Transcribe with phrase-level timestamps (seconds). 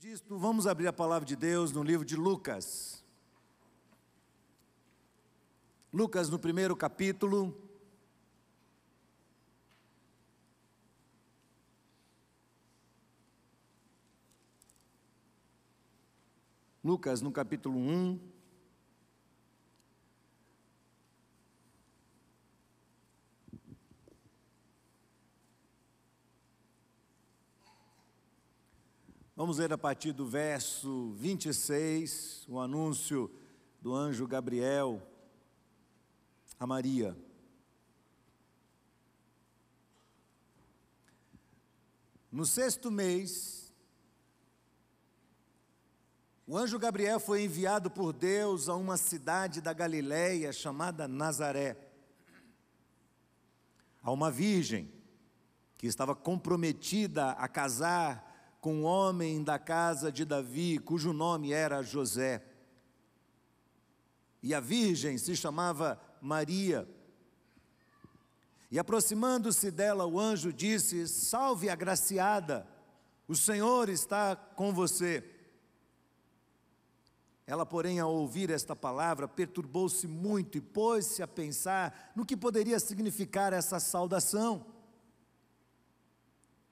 [0.00, 3.04] disto, vamos abrir a palavra de Deus no livro de Lucas.
[5.92, 7.54] Lucas, no primeiro capítulo.
[16.82, 18.29] Lucas, no capítulo 1.
[29.40, 33.30] Vamos ler a partir do verso 26, o anúncio
[33.80, 35.00] do anjo Gabriel
[36.58, 37.16] a Maria.
[42.30, 43.72] No sexto mês,
[46.46, 51.78] o anjo Gabriel foi enviado por Deus a uma cidade da Galiléia chamada Nazaré,
[54.02, 54.92] a uma virgem
[55.78, 58.29] que estava comprometida a casar
[58.60, 62.44] com um homem da casa de Davi, cujo nome era José.
[64.42, 66.88] E a virgem se chamava Maria.
[68.70, 72.66] E aproximando-se dela, o anjo disse: Salve, agraciada,
[73.26, 75.24] o Senhor está com você.
[77.46, 82.78] Ela, porém, ao ouvir esta palavra, perturbou-se muito e pôs-se a pensar no que poderia
[82.78, 84.66] significar essa saudação.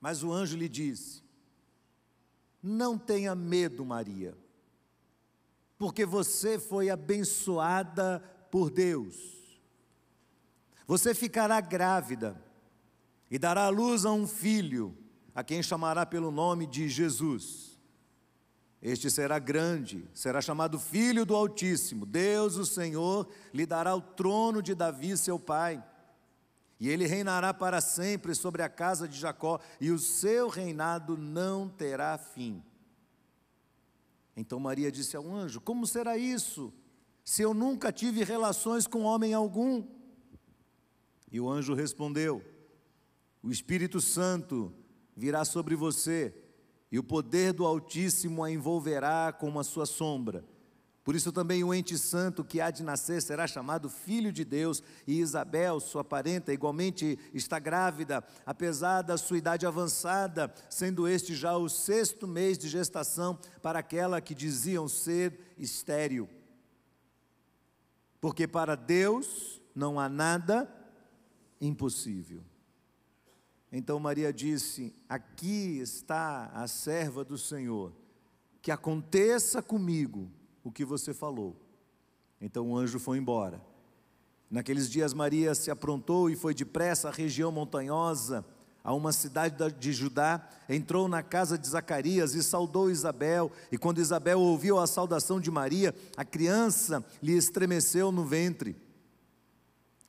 [0.01, 1.28] Mas o anjo lhe disse:
[2.63, 4.37] não tenha medo, Maria,
[5.77, 8.21] porque você foi abençoada
[8.51, 9.17] por Deus.
[10.87, 12.43] Você ficará grávida
[13.31, 14.97] e dará à luz a um filho,
[15.35, 17.79] a quem chamará pelo nome de Jesus.
[18.81, 22.07] Este será grande, será chamado Filho do Altíssimo.
[22.07, 25.83] Deus, o Senhor, lhe dará o trono de Davi, seu pai
[26.81, 31.69] e ele reinará para sempre sobre a casa de Jacó, e o seu reinado não
[31.69, 32.63] terá fim.
[34.37, 36.73] Então Maria disse ao anjo: Como será isso,
[37.25, 39.85] se eu nunca tive relações com homem algum?
[41.31, 42.45] E o anjo respondeu:
[43.43, 44.73] O Espírito Santo
[45.17, 46.33] virá sobre você,
[46.93, 50.45] e o poder do Altíssimo a envolverá com a sua sombra.
[51.09, 54.83] Por isso também o ente santo que há de nascer será chamado filho de Deus,
[55.07, 61.57] e Isabel, sua parenta, igualmente está grávida, apesar da sua idade avançada, sendo este já
[61.57, 66.29] o sexto mês de gestação para aquela que diziam ser estéril.
[68.21, 70.71] Porque para Deus não há nada
[71.59, 72.45] impossível.
[73.73, 77.95] Então Maria disse: Aqui está a serva do Senhor,
[78.61, 80.31] que aconteça comigo
[80.69, 81.57] o que você falou.
[82.41, 83.61] Então o anjo foi embora.
[84.51, 88.45] Naqueles dias, Maria se aprontou e foi depressa à região montanhosa,
[88.83, 93.53] a uma cidade de Judá, entrou na casa de Zacarias e saudou Isabel.
[93.71, 98.75] E quando Isabel ouviu a saudação de Maria, a criança lhe estremeceu no ventre.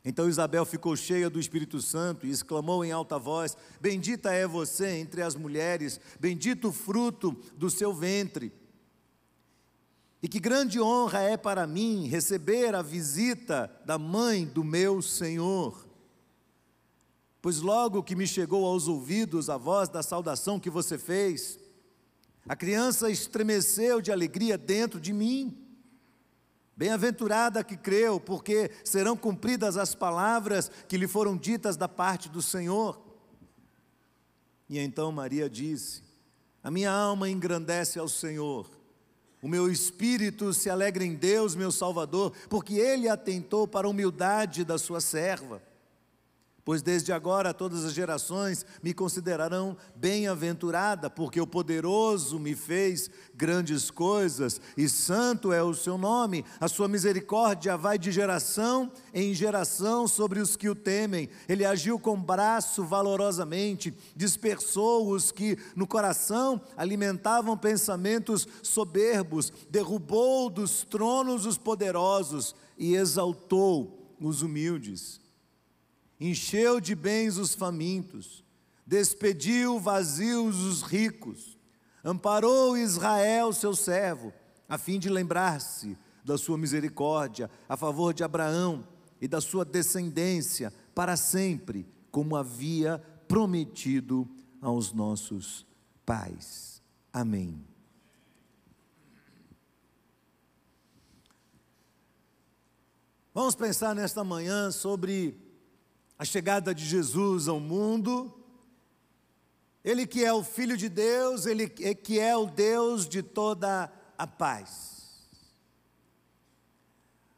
[0.05, 4.91] Então Isabel ficou cheia do Espírito Santo e exclamou em alta voz: Bendita é você
[4.91, 8.53] entre as mulheres, bendito o fruto do seu ventre.
[10.21, 15.87] E que grande honra é para mim receber a visita da mãe do meu Senhor.
[17.41, 21.57] Pois logo que me chegou aos ouvidos a voz da saudação que você fez,
[22.45, 25.57] a criança estremeceu de alegria dentro de mim.
[26.75, 32.41] Bem-aventurada que creu, porque serão cumpridas as palavras que lhe foram ditas da parte do
[32.41, 33.01] Senhor.
[34.67, 36.03] E então Maria disse:
[36.61, 38.78] A minha alma engrandece ao Senhor
[39.41, 44.65] o meu espírito se alegra em Deus, meu Salvador, porque Ele atentou para a humildade
[44.65, 45.61] da sua serva.
[46.65, 53.89] Pois desde agora todas as gerações me considerarão bem-aventurada, porque o poderoso me fez grandes
[53.89, 56.45] coisas, e santo é o seu nome.
[56.59, 61.29] A sua misericórdia vai de geração em geração sobre os que o temem.
[61.47, 70.83] Ele agiu com braço valorosamente, dispersou os que no coração alimentavam pensamentos soberbos, derrubou dos
[70.83, 75.18] tronos os poderosos e exaltou os humildes
[76.19, 78.43] encheu de bens os famintos,
[78.85, 81.57] despediu vazios os ricos,
[82.03, 84.33] amparou Israel, seu servo,
[84.67, 88.87] a fim de lembrar-se da sua misericórdia a favor de Abraão
[89.21, 94.27] e da sua descendência para sempre, como havia prometido
[94.61, 95.65] aos nossos
[96.05, 96.81] pais.
[97.13, 97.63] Amém.
[103.33, 105.48] Vamos pensar nesta manhã sobre
[106.19, 108.35] a chegada de Jesus ao mundo
[109.83, 114.27] Ele que é o Filho de Deus, ele que é o Deus de toda a
[114.27, 115.25] paz.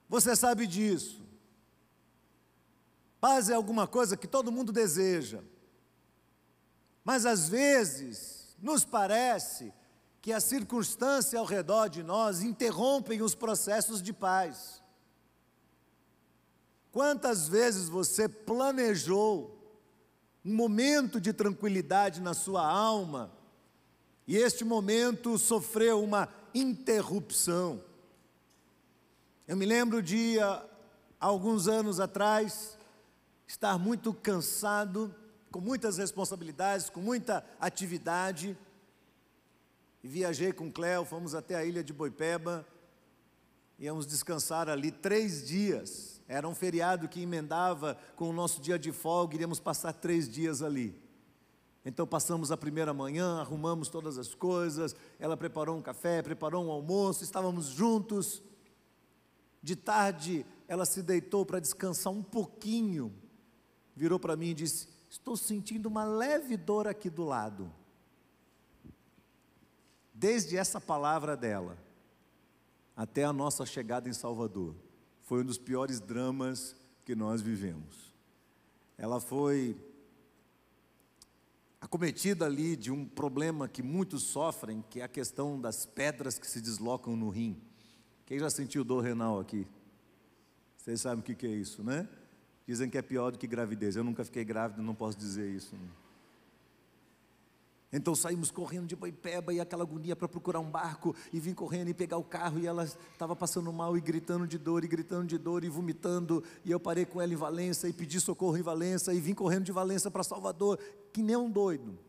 [0.10, 1.22] Você sabe disso.
[3.20, 5.44] Paz é alguma coisa que todo mundo deseja.
[7.04, 9.72] Mas às vezes nos parece
[10.20, 14.81] que as circunstâncias ao redor de nós interrompem os processos de paz.
[16.92, 19.58] Quantas vezes você planejou
[20.44, 23.32] um momento de tranquilidade na sua alma
[24.28, 27.82] e este momento sofreu uma interrupção?
[29.48, 30.66] Eu me lembro de, há
[31.20, 32.78] alguns anos atrás,
[33.48, 35.14] estar muito cansado,
[35.50, 38.58] com muitas responsabilidades, com muita atividade,
[40.04, 42.66] e viajei com Cléo, fomos até a ilha de Boipeba,
[43.78, 48.94] íamos descansar ali três dias, era um feriado que emendava com o nosso dia de
[48.94, 50.98] folga, iríamos passar três dias ali.
[51.84, 56.72] Então passamos a primeira manhã, arrumamos todas as coisas, ela preparou um café, preparou um
[56.72, 58.42] almoço, estávamos juntos,
[59.62, 63.14] de tarde, ela se deitou para descansar um pouquinho,
[63.94, 67.70] virou para mim e disse: Estou sentindo uma leve dor aqui do lado.
[70.14, 71.78] Desde essa palavra dela
[72.96, 74.76] até a nossa chegada em Salvador,
[75.32, 76.76] foi um dos piores dramas
[77.06, 78.14] que nós vivemos.
[78.98, 79.78] Ela foi
[81.80, 86.46] acometida ali de um problema que muitos sofrem, que é a questão das pedras que
[86.46, 87.58] se deslocam no rim.
[88.26, 89.66] Quem já sentiu dor renal aqui?
[90.76, 92.10] Vocês sabem o que é isso, né?
[92.68, 93.96] Dizem que é pior do que gravidez.
[93.96, 95.78] Eu nunca fiquei grávida, não posso dizer isso.
[95.78, 95.88] Né?
[97.94, 101.90] Então saímos correndo de Boipeba e aquela agonia para procurar um barco e vim correndo
[101.90, 105.26] e pegar o carro e ela estava passando mal e gritando de dor e gritando
[105.28, 108.62] de dor e vomitando e eu parei com ela em Valença e pedi socorro em
[108.62, 110.80] Valença e vim correndo de Valença para Salvador
[111.12, 112.00] que nem um doido.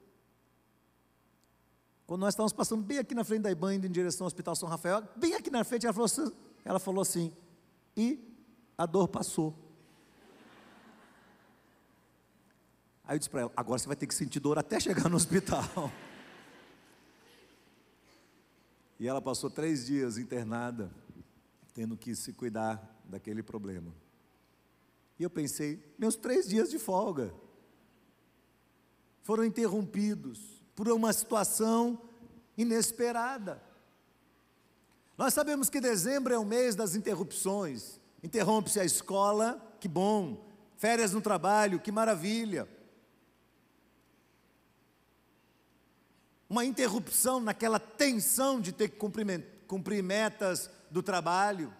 [2.06, 4.54] Quando nós estávamos passando bem aqui na frente da IBAN, indo em direção ao Hospital
[4.54, 6.32] São Rafael, bem aqui na frente, ela falou assim,
[6.64, 7.32] ela falou assim
[7.96, 8.20] e
[8.78, 9.54] a dor passou.
[13.04, 15.16] Aí eu disse para ela: agora você vai ter que sentir dor até chegar no
[15.16, 15.64] hospital.
[19.00, 20.88] E ela passou três dias internada,
[21.74, 23.92] tendo que se cuidar daquele problema.
[25.18, 27.34] E eu pensei: meus três dias de folga
[29.22, 32.00] foram interrompidos por uma situação
[32.56, 33.60] inesperada.
[35.18, 38.00] Nós sabemos que dezembro é o mês das interrupções.
[38.22, 40.48] Interrompe-se a escola, que bom.
[40.76, 42.68] Férias no trabalho, que maravilha.
[46.52, 51.72] Uma interrupção naquela tensão de ter que cumprir, cumprir metas do trabalho.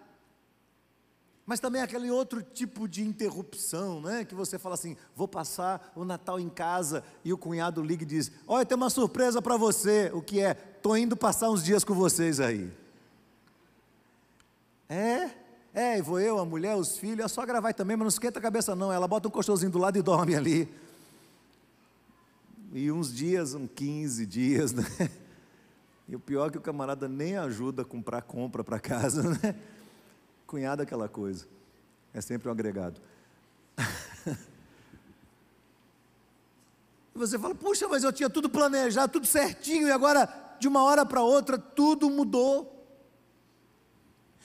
[1.44, 4.24] Mas também aquele outro tipo de interrupção, né?
[4.24, 8.06] Que você fala assim: vou passar o Natal em casa e o cunhado liga e
[8.06, 10.10] diz: Olha, tem uma surpresa para você.
[10.14, 10.56] O que é?
[10.76, 12.72] Estou indo passar uns dias com vocês aí.
[14.88, 15.30] É,
[15.74, 18.38] é, e vou eu, a mulher, os filhos, a sogra vai também, mas não esquenta
[18.38, 18.90] a cabeça não.
[18.90, 20.74] Ela bota um colchãozinho do lado e dorme ali.
[22.72, 24.84] E uns dias, uns 15 dias, né?
[26.08, 29.54] E o pior é que o camarada nem ajuda a comprar compra para casa, né?
[30.46, 31.46] Cunhado é aquela coisa.
[32.12, 33.00] É sempre um agregado.
[37.14, 40.26] E você fala, puxa, mas eu tinha tudo planejado, tudo certinho, e agora,
[40.58, 42.72] de uma hora para outra, tudo mudou.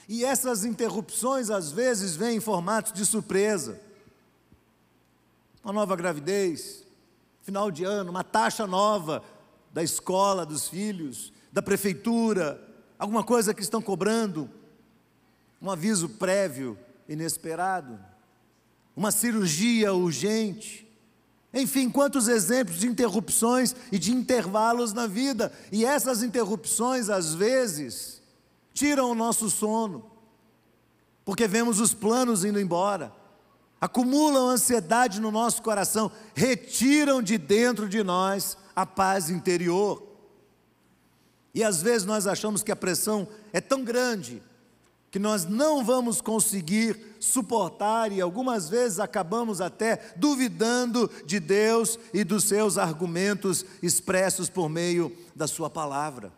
[0.06, 3.80] E essas interrupções, às vezes, vêm em formatos de surpresa.
[5.64, 6.84] Uma nova gravidez,
[7.48, 9.24] final de ano, uma taxa nova
[9.72, 12.62] da escola dos filhos, da prefeitura,
[12.98, 14.50] alguma coisa que estão cobrando,
[15.62, 16.78] um aviso prévio
[17.08, 17.98] inesperado,
[18.94, 20.86] uma cirurgia urgente.
[21.54, 28.20] Enfim, quantos exemplos de interrupções e de intervalos na vida, e essas interrupções, às vezes,
[28.74, 30.04] tiram o nosso sono,
[31.24, 33.10] porque vemos os planos indo embora,
[33.80, 40.02] acumulam ansiedade no nosso coração, retiram de dentro de nós a paz interior.
[41.54, 44.42] E às vezes nós achamos que a pressão é tão grande
[45.10, 52.22] que nós não vamos conseguir suportar e algumas vezes acabamos até duvidando de Deus e
[52.22, 56.30] dos seus argumentos expressos por meio da Sua palavra.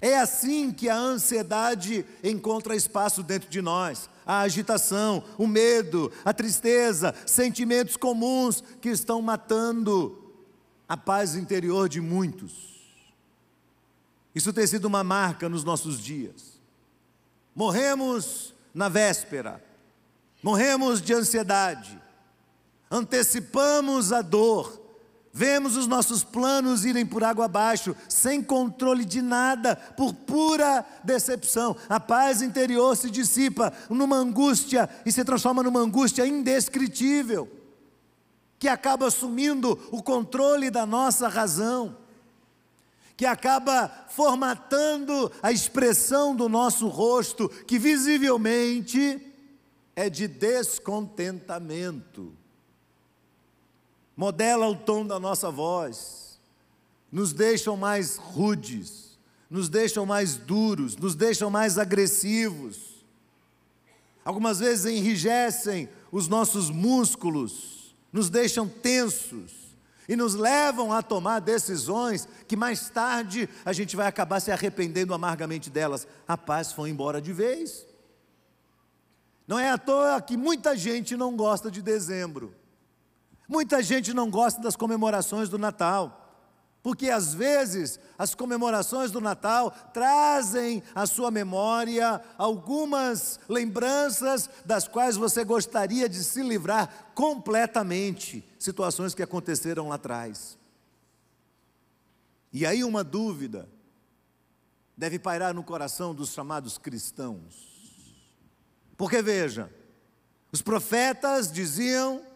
[0.00, 4.08] É assim que a ansiedade encontra espaço dentro de nós.
[4.26, 10.18] A agitação, o medo, a tristeza, sentimentos comuns que estão matando
[10.88, 12.72] a paz interior de muitos.
[14.34, 16.60] Isso tem sido uma marca nos nossos dias.
[17.54, 19.62] Morremos na véspera,
[20.42, 22.00] morremos de ansiedade,
[22.90, 24.81] antecipamos a dor,
[25.34, 31.74] Vemos os nossos planos irem por água abaixo, sem controle de nada, por pura decepção.
[31.88, 37.48] A paz interior se dissipa numa angústia e se transforma numa angústia indescritível,
[38.58, 41.96] que acaba assumindo o controle da nossa razão,
[43.16, 49.32] que acaba formatando a expressão do nosso rosto, que visivelmente
[49.96, 52.41] é de descontentamento
[54.22, 56.38] modela o tom da nossa voz,
[57.10, 59.18] nos deixam mais rudes,
[59.50, 63.04] nos deixam mais duros, nos deixam mais agressivos.
[64.24, 69.74] Algumas vezes enrijecem os nossos músculos, nos deixam tensos
[70.08, 75.12] e nos levam a tomar decisões que mais tarde a gente vai acabar se arrependendo
[75.12, 76.06] amargamente delas.
[76.28, 77.84] A paz foi embora de vez.
[79.48, 82.61] Não é à toa que muita gente não gosta de dezembro.
[83.52, 86.40] Muita gente não gosta das comemorações do Natal,
[86.82, 95.18] porque às vezes as comemorações do Natal trazem à sua memória algumas lembranças das quais
[95.18, 100.56] você gostaria de se livrar completamente, situações que aconteceram lá atrás.
[102.54, 103.68] E aí uma dúvida
[104.96, 108.16] deve pairar no coração dos chamados cristãos.
[108.96, 109.70] Porque veja,
[110.50, 112.31] os profetas diziam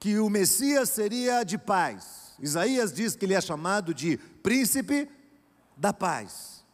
[0.00, 2.32] que o Messias seria de paz.
[2.40, 5.08] Isaías diz que ele é chamado de príncipe
[5.76, 6.64] da paz.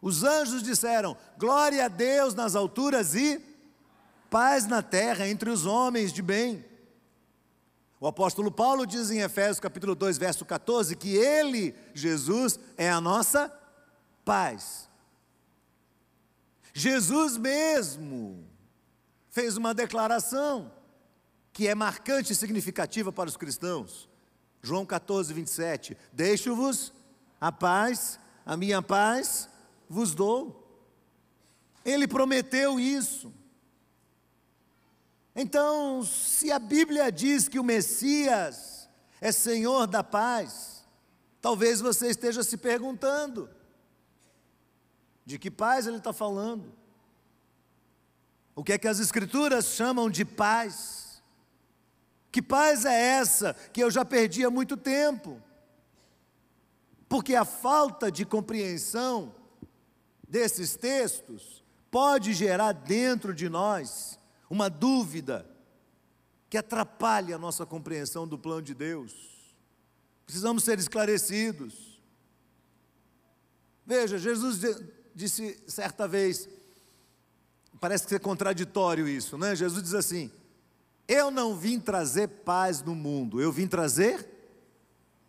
[0.00, 3.38] Os anjos disseram: glória a Deus nas alturas e
[4.30, 6.64] paz na terra entre os homens de bem.
[8.00, 13.00] O apóstolo Paulo diz em Efésios capítulo 2, verso 14, que ele, Jesus, é a
[13.00, 13.52] nossa
[14.24, 14.88] paz.
[16.72, 18.44] Jesus mesmo
[19.30, 20.72] fez uma declaração
[21.54, 24.08] que é marcante e significativa para os cristãos.
[24.60, 25.96] João 14, 27.
[26.12, 26.92] Deixo-vos
[27.40, 29.48] a paz, a minha paz
[29.88, 30.60] vos dou.
[31.84, 33.32] Ele prometeu isso.
[35.36, 38.88] Então, se a Bíblia diz que o Messias
[39.20, 40.84] é Senhor da paz,
[41.40, 43.48] talvez você esteja se perguntando:
[45.24, 46.72] de que paz ele está falando?
[48.56, 51.03] O que é que as Escrituras chamam de paz?
[52.34, 55.40] Que paz é essa que eu já perdi há muito tempo?
[57.08, 59.32] Porque a falta de compreensão
[60.28, 61.62] desses textos
[61.92, 64.18] pode gerar dentro de nós
[64.50, 65.48] uma dúvida
[66.50, 69.14] que atrapalha a nossa compreensão do plano de Deus.
[70.26, 72.02] Precisamos ser esclarecidos.
[73.86, 74.60] Veja, Jesus
[75.14, 76.48] disse certa vez,
[77.78, 79.54] parece ser contraditório isso, né?
[79.54, 80.32] Jesus diz assim:
[81.06, 84.28] eu não vim trazer paz no mundo, eu vim trazer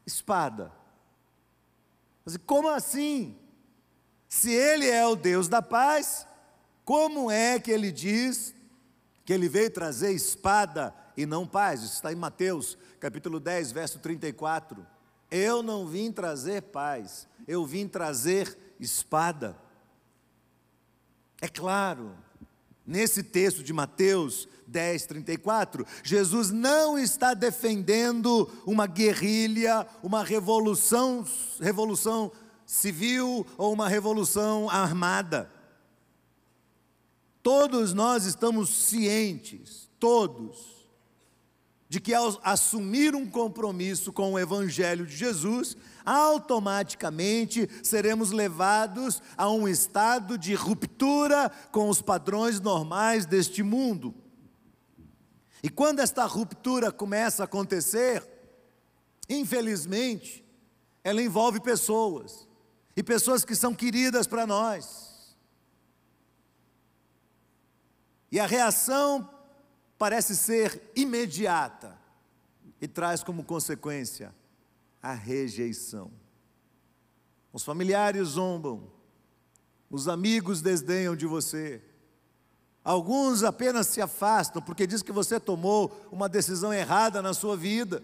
[0.06, 0.72] espada.
[2.24, 3.38] Mas como assim?
[4.28, 6.28] Se ele é o Deus da paz,
[6.84, 8.54] como é que ele diz
[9.24, 11.84] que ele veio trazer espada e não paz?
[11.84, 14.86] Isso está em Mateus, capítulo 10, verso 34.
[15.30, 19.58] Eu não vim trazer paz, eu vim trazer espada.
[21.42, 22.16] É claro,
[22.86, 31.26] nesse texto de Mateus, 10, 34, Jesus não está defendendo uma guerrilha, uma revolução,
[31.60, 32.32] revolução
[32.66, 35.52] civil ou uma revolução armada.
[37.44, 40.76] Todos nós estamos cientes, todos,
[41.88, 49.50] de que ao assumir um compromisso com o Evangelho de Jesus, automaticamente seremos levados a
[49.50, 54.14] um estado de ruptura com os padrões normais deste mundo.
[55.64, 58.24] E quando esta ruptura começa a acontecer,
[59.28, 60.46] infelizmente,
[61.04, 62.48] ela envolve pessoas,
[62.96, 65.36] e pessoas que são queridas para nós.
[68.32, 69.30] E a reação
[69.98, 71.98] parece ser imediata
[72.82, 74.34] e traz como consequência
[75.06, 76.12] a rejeição.
[77.54, 78.92] Os familiares zombam,
[79.90, 81.82] os amigos desdenham de você,
[82.86, 88.04] Alguns apenas se afastam porque diz que você tomou uma decisão errada na sua vida.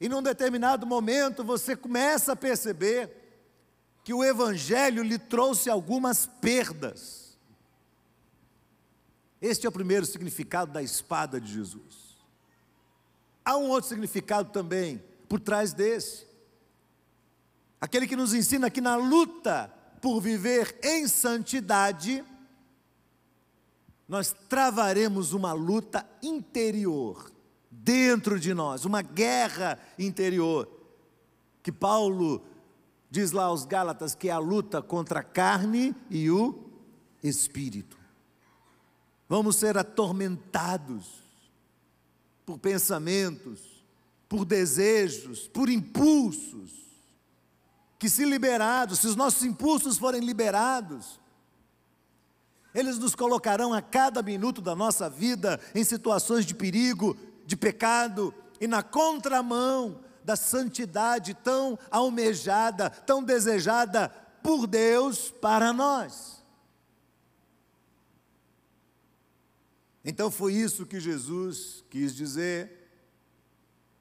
[0.00, 3.08] E num determinado momento você começa a perceber
[4.02, 7.38] que o Evangelho lhe trouxe algumas perdas.
[9.40, 12.16] Este é o primeiro significado da espada de Jesus.
[13.44, 16.26] Há um outro significado também por trás desse.
[17.80, 22.24] Aquele que nos ensina que na luta por viver em santidade,
[24.08, 27.30] nós travaremos uma luta interior
[27.70, 30.68] dentro de nós, uma guerra interior,
[31.62, 32.42] que Paulo
[33.10, 36.70] diz lá aos Gálatas que é a luta contra a carne e o
[37.22, 37.98] espírito.
[39.28, 41.22] Vamos ser atormentados
[42.46, 43.77] por pensamentos,
[44.28, 46.70] por desejos, por impulsos,
[47.98, 51.18] que se liberados, se os nossos impulsos forem liberados,
[52.74, 57.16] eles nos colocarão a cada minuto da nossa vida em situações de perigo,
[57.46, 64.10] de pecado e na contramão da santidade tão almejada, tão desejada
[64.42, 66.44] por Deus para nós.
[70.04, 72.77] Então foi isso que Jesus quis dizer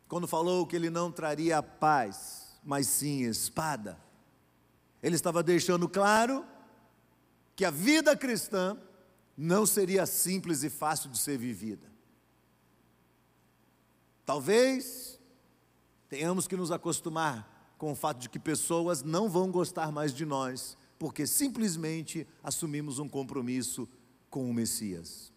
[0.07, 3.99] quando falou que ele não traria paz, mas sim espada.
[5.01, 6.45] Ele estava deixando claro
[7.55, 8.77] que a vida cristã
[9.35, 11.87] não seria simples e fácil de ser vivida.
[14.25, 15.17] Talvez
[16.09, 20.25] Tenhamos que nos acostumar com o fato de que pessoas não vão gostar mais de
[20.25, 23.87] nós, porque simplesmente assumimos um compromisso
[24.29, 25.31] com o Messias.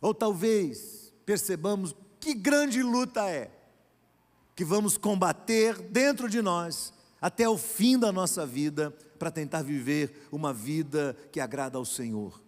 [0.00, 3.50] Ou talvez percebamos que grande luta é
[4.56, 6.90] que vamos combater dentro de nós
[7.20, 12.42] até o fim da nossa vida para tentar viver uma vida que agrada ao Senhor.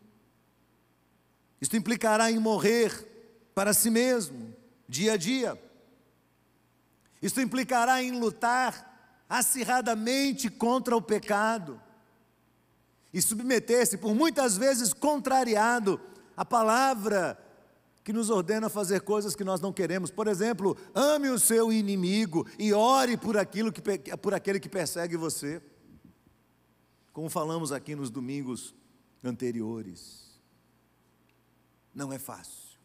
[1.61, 4.55] Isto implicará em morrer para si mesmo,
[4.89, 5.61] dia a dia
[7.21, 11.81] isso implicará em lutar acirradamente contra o pecado
[13.13, 16.01] e submeter-se, por muitas vezes contrariado,
[16.37, 17.37] à palavra
[18.07, 20.13] que nos ordena fazer coisas que nós não queremos.
[20.13, 23.83] Por exemplo, ame o seu inimigo e ore por, aquilo que,
[24.19, 25.61] por aquele que persegue você.
[27.13, 28.73] Como falamos aqui nos domingos
[29.25, 30.41] anteriores.
[31.93, 32.79] Não é fácil.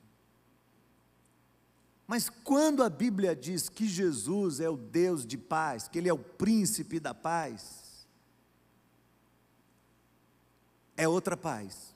[2.08, 6.14] Mas quando a Bíblia diz que Jesus é o Deus de paz, que Ele é
[6.14, 8.08] o príncipe da paz,
[10.98, 11.96] é outra paz.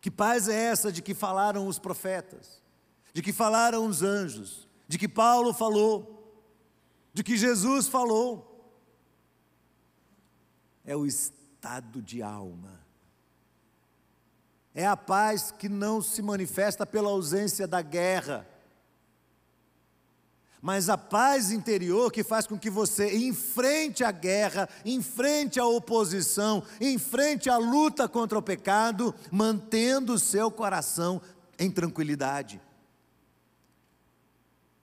[0.00, 2.62] Que paz é essa de que falaram os profetas,
[3.12, 6.20] de que falaram os anjos, de que Paulo falou,
[7.12, 8.46] de que Jesus falou?
[10.84, 12.80] É o estado de alma.
[14.74, 18.48] É a paz que não se manifesta pela ausência da guerra,
[20.62, 26.62] mas a paz interior que faz com que você enfrente a guerra, enfrente a oposição,
[26.80, 31.20] enfrente a luta contra o pecado, mantendo o seu coração
[31.58, 32.60] em tranquilidade.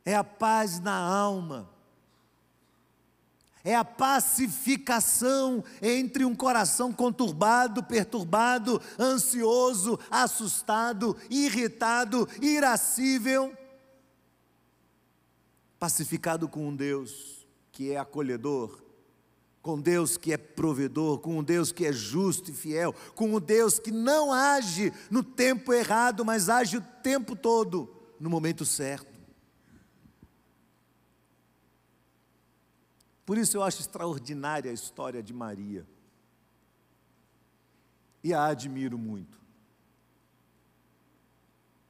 [0.04, 1.70] É a paz na alma.
[3.64, 13.54] É a pacificação entre um coração conturbado, perturbado, ansioso, assustado, irritado, irascível
[15.80, 18.84] pacificado com um Deus que é acolhedor,
[19.62, 23.40] com Deus que é provedor, com um Deus que é justo e fiel, com um
[23.40, 29.18] Deus que não age no tempo errado, mas age o tempo todo no momento certo.
[33.26, 35.86] Por isso eu acho extraordinária a história de Maria.
[38.24, 39.38] E a admiro muito.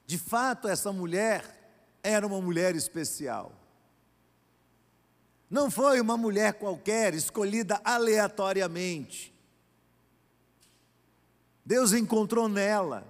[0.08, 3.57] De fato, essa mulher era uma mulher especial.
[5.50, 9.34] Não foi uma mulher qualquer, escolhida aleatoriamente.
[11.66, 13.08] Deus encontrou nela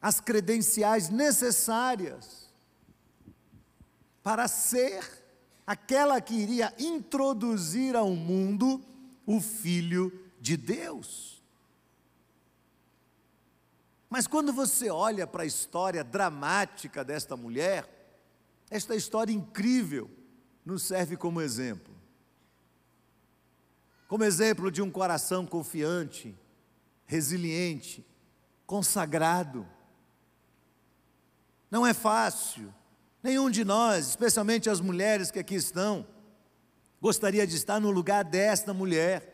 [0.00, 2.50] as credenciais necessárias
[4.22, 5.22] para ser
[5.66, 8.82] aquela que iria introduzir ao mundo
[9.24, 11.40] o Filho de Deus.
[14.10, 17.88] Mas quando você olha para a história dramática desta mulher,
[18.68, 20.10] esta história incrível,
[20.64, 21.94] nos serve como exemplo.
[24.08, 26.36] Como exemplo de um coração confiante,
[27.06, 28.06] resiliente,
[28.66, 29.66] consagrado.
[31.70, 32.72] Não é fácil.
[33.22, 36.06] Nenhum de nós, especialmente as mulheres que aqui estão,
[37.00, 39.32] gostaria de estar no lugar desta mulher.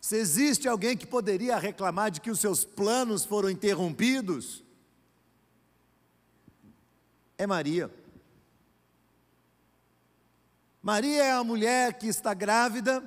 [0.00, 4.62] Se existe alguém que poderia reclamar de que os seus planos foram interrompidos,
[7.38, 7.90] é Maria.
[10.84, 13.02] Maria é a mulher que está grávida,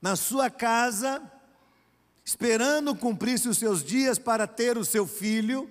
[0.00, 1.20] na sua casa,
[2.24, 5.68] esperando cumprir-se os seus dias para ter o seu filho,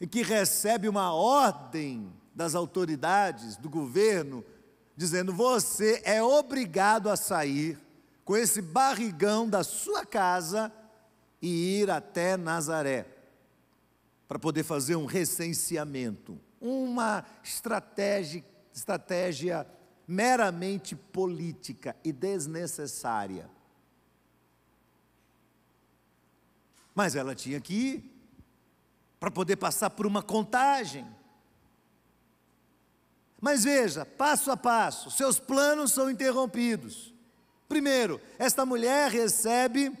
[0.00, 4.44] e que recebe uma ordem das autoridades, do governo,
[4.96, 7.78] dizendo: você é obrigado a sair
[8.24, 10.72] com esse barrigão da sua casa
[11.40, 13.06] e ir até Nazaré
[14.26, 19.66] para poder fazer um recenseamento, uma estratégia, estratégia
[20.06, 23.48] meramente política e desnecessária.
[26.94, 28.18] Mas ela tinha que ir
[29.20, 31.06] para poder passar por uma contagem.
[33.40, 37.14] Mas veja, passo a passo, seus planos são interrompidos.
[37.68, 39.92] Primeiro, esta mulher recebe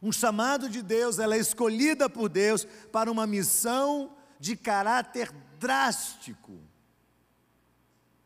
[0.00, 6.58] um chamado de Deus, ela é escolhida por Deus para uma missão de caráter drástico.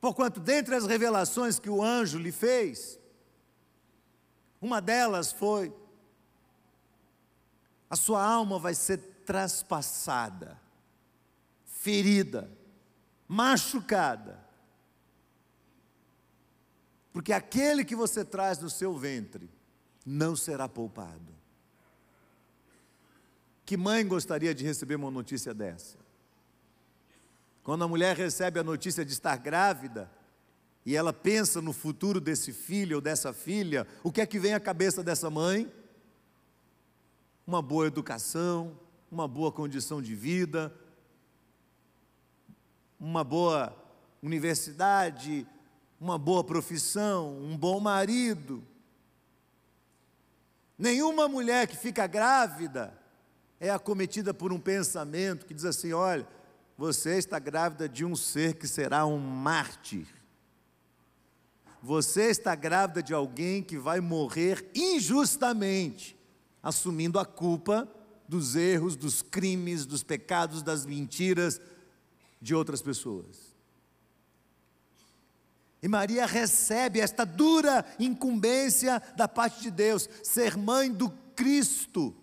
[0.01, 2.99] Porquanto, dentre as revelações que o anjo lhe fez,
[4.59, 5.77] uma delas foi:
[7.91, 10.59] a sua alma vai ser traspassada,
[11.67, 12.51] ferida,
[13.29, 14.43] machucada.
[17.13, 19.51] Porque aquele que você traz no seu ventre
[20.05, 21.37] não será poupado.
[23.67, 26.06] Que mãe gostaria de receber uma notícia dessa?
[27.67, 30.09] Quando a mulher recebe a notícia de estar grávida,
[30.85, 34.55] e ela pensa no futuro desse filho ou dessa filha, o que é que vem
[34.55, 35.69] à cabeça dessa mãe?
[37.45, 38.79] Uma boa educação,
[39.11, 40.73] uma boa condição de vida,
[43.01, 43.77] uma boa
[44.23, 45.45] universidade,
[46.01, 48.63] uma boa profissão, um bom marido.
[50.79, 52.97] Nenhuma mulher que fica grávida
[53.59, 56.29] é acometida por um pensamento que diz assim: olha,
[56.77, 60.07] você está grávida de um ser que será um mártir.
[61.83, 66.17] Você está grávida de alguém que vai morrer injustamente,
[66.63, 67.89] assumindo a culpa
[68.29, 71.61] dos erros, dos crimes, dos pecados, das mentiras
[72.43, 73.55] de outras pessoas.
[75.83, 82.15] E Maria recebe esta dura incumbência da parte de Deus, ser mãe do Cristo.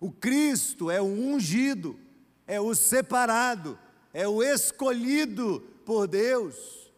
[0.00, 1.98] O Cristo é o ungido,
[2.46, 3.78] é o separado,
[4.12, 6.90] é o escolhido por Deus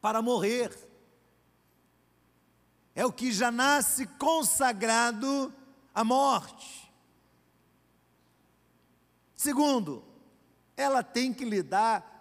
[0.00, 0.76] para morrer.
[2.94, 5.52] É o que já nasce consagrado
[5.94, 6.92] à morte.
[9.34, 10.04] Segundo,
[10.76, 12.12] ela tem que lidar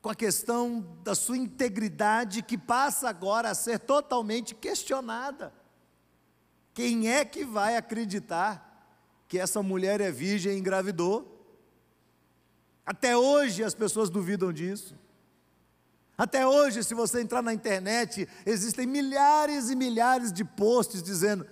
[0.00, 5.54] com a questão da sua integridade que passa agora a ser totalmente questionada.
[6.74, 8.71] Quem é que vai acreditar
[9.32, 11.42] que essa mulher é virgem e engravidou?
[12.84, 14.94] Até hoje as pessoas duvidam disso.
[16.18, 21.46] Até hoje, se você entrar na internet, existem milhares e milhares de posts dizendo: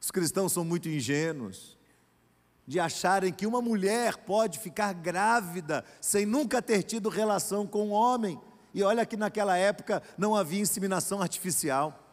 [0.00, 1.76] os cristãos são muito ingênuos
[2.64, 7.92] de acharem que uma mulher pode ficar grávida sem nunca ter tido relação com um
[7.92, 8.40] homem.
[8.72, 12.03] E olha que naquela época não havia inseminação artificial.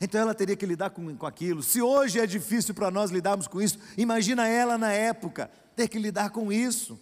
[0.00, 1.62] Então ela teria que lidar com, com aquilo.
[1.62, 5.98] Se hoje é difícil para nós lidarmos com isso, imagina ela na época ter que
[5.98, 6.98] lidar com isso.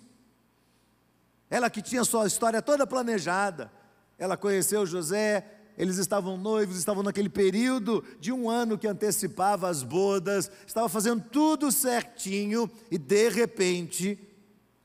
[1.50, 3.70] Ela que tinha sua história toda planejada.
[4.16, 5.44] Ela conheceu José,
[5.76, 11.22] eles estavam noivos, estavam naquele período de um ano que antecipava as bodas, estava fazendo
[11.30, 14.18] tudo certinho e de repente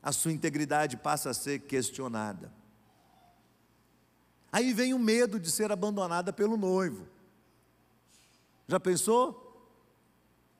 [0.02, 2.52] a sua integridade passa a ser questionada.
[4.50, 7.06] Aí vem o medo de ser abandonada pelo noivo.
[8.70, 9.68] Já pensou?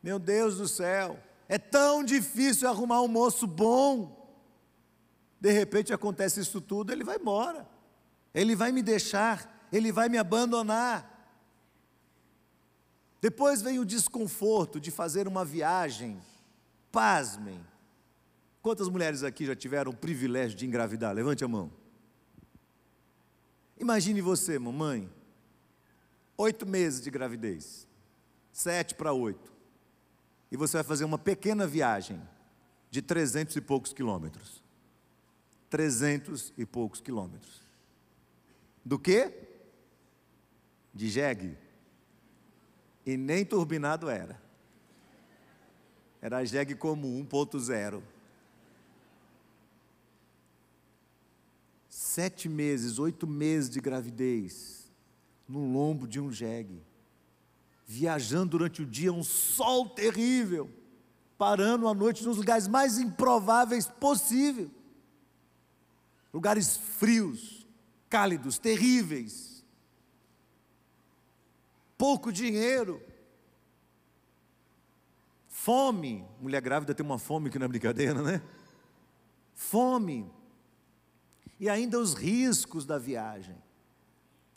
[0.03, 1.19] Meu Deus do céu,
[1.49, 4.19] é tão difícil arrumar um moço bom.
[5.41, 7.67] De repente acontece isso tudo, ele vai embora.
[8.35, 11.07] Ele vai me deixar ele vai me abandonar.
[13.21, 16.21] Depois vem o desconforto de fazer uma viagem.
[16.91, 17.65] Pasmem.
[18.63, 21.15] Quantas mulheres aqui já tiveram o privilégio de engravidar?
[21.15, 21.71] Levante a mão.
[23.79, 25.11] Imagine você, mamãe,
[26.37, 27.87] oito meses de gravidez,
[28.61, 29.51] sete para oito,
[30.51, 32.21] e você vai fazer uma pequena viagem
[32.91, 34.63] de trezentos e poucos quilômetros.
[35.71, 37.63] Trezentos e poucos quilômetros.
[38.85, 39.49] Do que?
[40.93, 41.57] de jegue.
[43.07, 44.41] E nem turbinado era.
[46.21, 48.03] Era jegue comum 1.0.
[51.89, 54.91] Sete meses, oito meses de gravidez,
[55.49, 56.83] no lombo de um jegue.
[57.93, 60.71] Viajando durante o dia, um sol terrível.
[61.37, 64.71] Parando à noite nos lugares mais improváveis possível.
[66.33, 67.67] Lugares frios,
[68.09, 69.51] cálidos, terríveis
[72.01, 73.03] pouco dinheiro,
[75.47, 76.25] fome.
[76.41, 78.43] Mulher grávida tem uma fome que não é brincadeira, né?
[79.53, 80.33] Fome.
[81.59, 83.55] E ainda os riscos da viagem.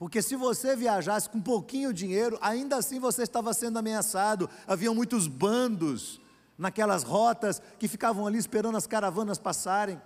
[0.04, 4.50] Porque se você viajasse com pouquinho dinheiro, ainda assim você estava sendo ameaçado.
[4.68, 6.20] Havia muitos bandos
[6.58, 10.02] naquelas rotas que ficavam ali esperando as caravanas passarem.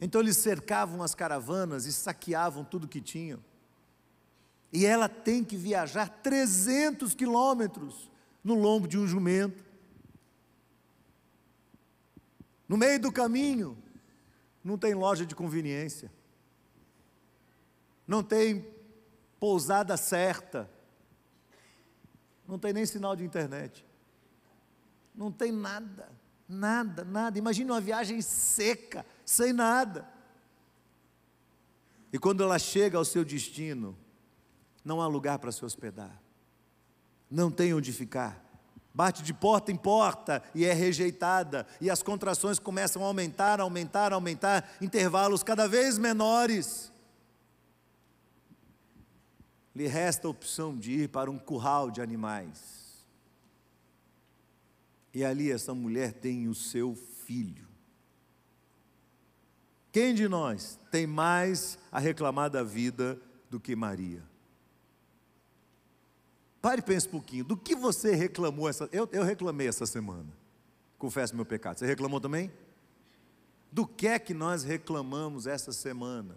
[0.00, 3.42] Então eles cercavam as caravanas e saqueavam tudo que tinham.
[4.72, 8.08] E ela tem que viajar 300 quilômetros
[8.44, 9.64] no lombo de um jumento.
[12.68, 13.76] No meio do caminho,
[14.62, 16.08] não tem loja de conveniência
[18.10, 18.66] não tem
[19.38, 20.68] pousada certa,
[22.44, 23.86] não tem nem sinal de internet,
[25.14, 26.10] não tem nada,
[26.48, 27.38] nada, nada.
[27.38, 30.08] Imagine uma viagem seca, sem nada.
[32.12, 33.96] E quando ela chega ao seu destino,
[34.84, 36.20] não há lugar para se hospedar,
[37.30, 38.44] não tem onde ficar.
[38.92, 44.12] Bate de porta em porta e é rejeitada, e as contrações começam a aumentar, aumentar,
[44.12, 46.90] aumentar, intervalos cada vez menores
[49.74, 53.04] lhe resta a opção de ir para um curral de animais.
[55.12, 57.68] E ali essa mulher tem o seu filho.
[59.92, 64.22] Quem de nós tem mais a reclamar da vida do que Maria?
[66.62, 67.44] Pare e pense um pouquinho.
[67.44, 68.88] Do que você reclamou essa.
[68.92, 70.28] Eu, eu reclamei essa semana.
[70.98, 71.78] Confesso meu pecado.
[71.78, 72.52] Você reclamou também?
[73.72, 76.36] Do que é que nós reclamamos essa semana?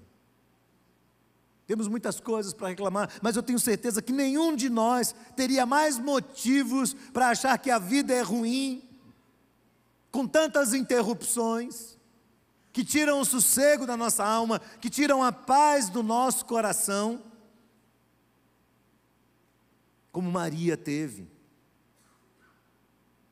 [1.65, 5.97] Temos muitas coisas para reclamar, mas eu tenho certeza que nenhum de nós teria mais
[5.97, 8.83] motivos para achar que a vida é ruim,
[10.11, 11.97] com tantas interrupções,
[12.73, 17.23] que tiram o sossego da nossa alma, que tiram a paz do nosso coração,
[20.11, 21.31] como Maria teve.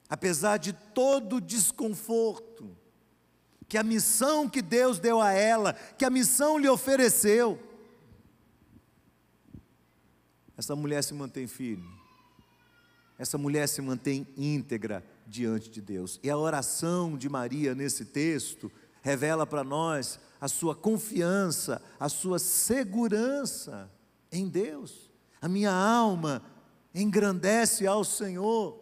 [0.10, 2.78] Apesar de todo o desconforto,
[3.68, 7.58] que a missão que Deus deu a ela, que a missão lhe ofereceu,
[10.62, 11.90] essa mulher se mantém firme.
[13.18, 16.20] Essa mulher se mantém íntegra diante de Deus.
[16.22, 18.72] E a oração de Maria nesse texto
[19.02, 23.92] revela para nós a sua confiança, a sua segurança
[24.32, 25.10] em Deus.
[25.42, 26.44] A minha alma
[26.94, 28.80] engrandece ao Senhor,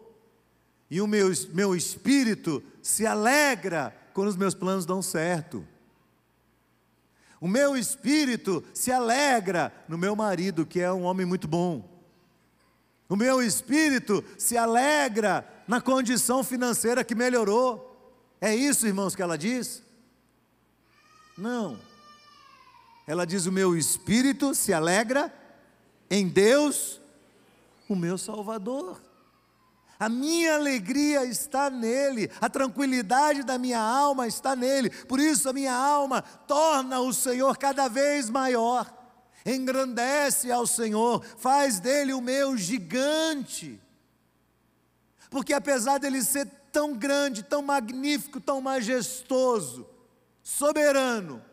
[0.90, 5.66] e o meu, meu espírito se alegra quando os meus planos dão certo.
[7.40, 11.88] O meu espírito se alegra no meu marido, que é um homem muito bom.
[13.08, 18.14] O meu espírito se alegra na condição financeira que melhorou.
[18.40, 19.82] É isso, irmãos, que ela diz?
[21.36, 21.78] Não.
[23.06, 25.34] Ela diz: O meu espírito se alegra
[26.10, 27.00] em Deus,
[27.88, 29.00] o meu Salvador.
[30.00, 34.88] A minha alegria está nele, a tranquilidade da minha alma está nele.
[34.88, 38.90] Por isso a minha alma torna o Senhor cada vez maior,
[39.44, 43.78] engrandece ao Senhor, faz dele o meu gigante.
[45.28, 49.86] Porque apesar dele ser tão grande, tão magnífico, tão majestoso,
[50.42, 51.44] soberano,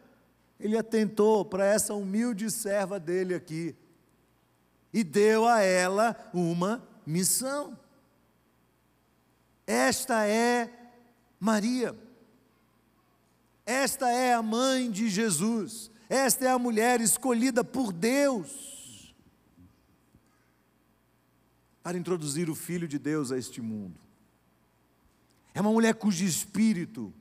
[0.57, 3.75] ele atentou para essa humilde serva dele aqui
[4.93, 7.77] e deu a ela uma missão.
[9.67, 10.71] Esta é
[11.37, 11.93] Maria.
[13.65, 15.91] Esta é a mãe de Jesus.
[16.07, 19.13] Esta é a mulher escolhida por Deus
[21.83, 23.99] para introduzir o Filho de Deus a este mundo.
[25.53, 27.13] É uma mulher cujo espírito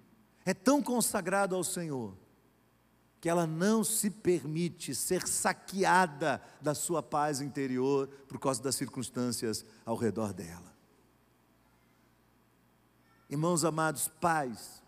[0.45, 2.17] é tão consagrado ao Senhor
[3.21, 9.65] que ela não se permite ser saqueada da sua paz interior por causa das circunstâncias
[9.85, 10.76] ao redor dela.
[13.29, 14.83] Irmãos amados, paz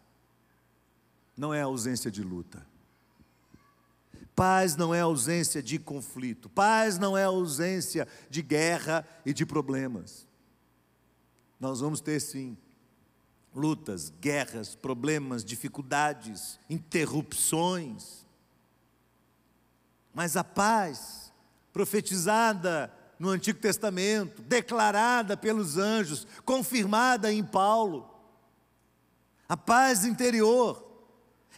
[1.37, 2.67] não é ausência de luta.
[4.35, 6.49] Paz não é ausência de conflito.
[6.49, 10.27] Paz não é ausência de guerra e de problemas.
[11.59, 12.57] Nós vamos ter sim
[13.55, 18.25] lutas, guerras, problemas, dificuldades, interrupções.
[20.15, 21.33] Mas a paz
[21.73, 28.18] profetizada no Antigo Testamento, declarada pelos anjos, confirmada em Paulo,
[29.49, 30.85] a paz interior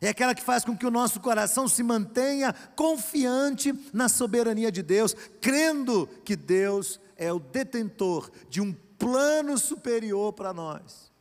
[0.00, 4.82] é aquela que faz com que o nosso coração se mantenha confiante na soberania de
[4.82, 11.12] Deus, crendo que Deus é o detentor de um plano superior para nós.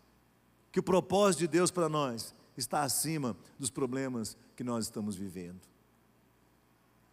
[0.71, 5.59] Que o propósito de Deus para nós está acima dos problemas que nós estamos vivendo.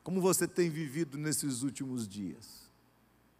[0.05, 2.71] Como você tem vivido nesses últimos dias?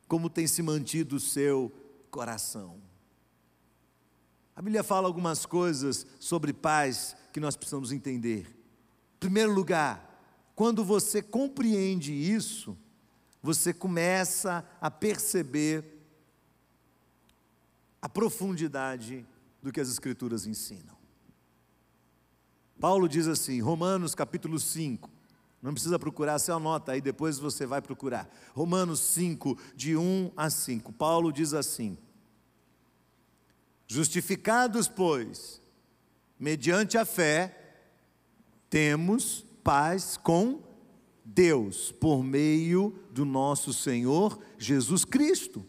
[0.09, 1.72] Como tem se mantido o seu
[2.11, 2.76] coração?
[4.56, 8.48] A Bíblia fala algumas coisas sobre paz que nós precisamos entender.
[9.14, 10.06] Em primeiro lugar,
[10.56, 12.74] Quando você compreende isso,
[13.42, 15.84] você começa a perceber
[18.00, 19.26] a profundidade
[19.62, 20.96] do que as Escrituras ensinam.
[22.80, 25.10] Paulo diz assim, Romanos capítulo 5,
[25.60, 28.26] não precisa procurar, você anota aí, depois você vai procurar.
[28.54, 30.90] Romanos 5, de 1 a 5.
[30.94, 31.98] Paulo diz assim:
[33.87, 35.61] Justificados, pois,
[36.38, 37.57] mediante a fé,
[38.68, 40.61] temos paz com
[41.25, 45.64] Deus, por meio do nosso Senhor Jesus Cristo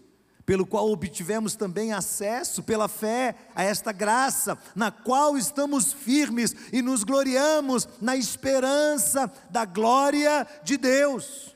[0.48, 6.82] pelo qual obtivemos também acesso pela fé a esta graça, na qual estamos firmes e
[6.82, 11.54] nos gloriamos na esperança da glória de Deus.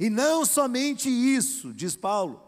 [0.00, 2.42] E não somente isso, diz Paulo,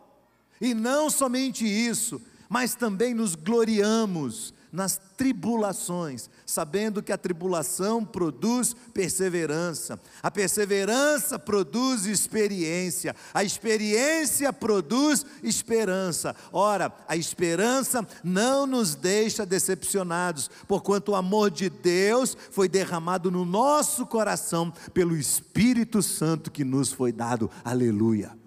[0.59, 8.77] e não somente isso, mas também nos gloriamos nas tribulações, sabendo que a tribulação produz
[8.93, 16.37] perseverança, a perseverança produz experiência, a experiência produz esperança.
[16.53, 23.47] Ora, a esperança não nos deixa decepcionados, porquanto o amor de Deus foi derramado no
[23.47, 27.51] nosso coração pelo Espírito Santo que nos foi dado.
[27.65, 28.46] Aleluia.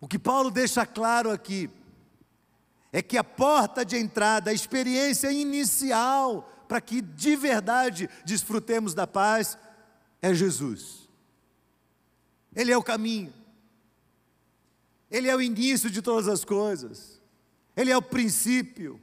[0.00, 1.70] O que Paulo deixa claro aqui
[2.92, 9.06] é que a porta de entrada, a experiência inicial, para que de verdade desfrutemos da
[9.06, 9.58] paz,
[10.22, 11.08] é Jesus.
[12.54, 13.32] Ele é o caminho,
[15.10, 17.20] Ele é o início de todas as coisas,
[17.76, 19.00] Ele é o princípio.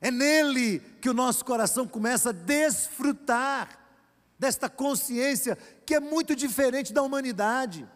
[0.00, 3.78] É nele que o nosso coração começa a desfrutar
[4.38, 7.88] desta consciência que é muito diferente da humanidade.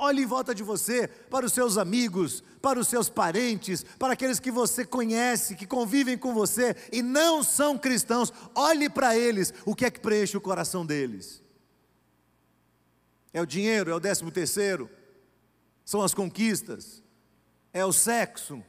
[0.00, 4.38] Olhe em volta de você, para os seus amigos, para os seus parentes, para aqueles
[4.38, 8.32] que você conhece, que convivem com você e não são cristãos.
[8.54, 11.42] Olhe para eles, o que é que preenche o coração deles?
[13.32, 14.88] É o dinheiro, é o décimo terceiro,
[15.84, 17.02] são as conquistas,
[17.72, 18.62] é o sexo,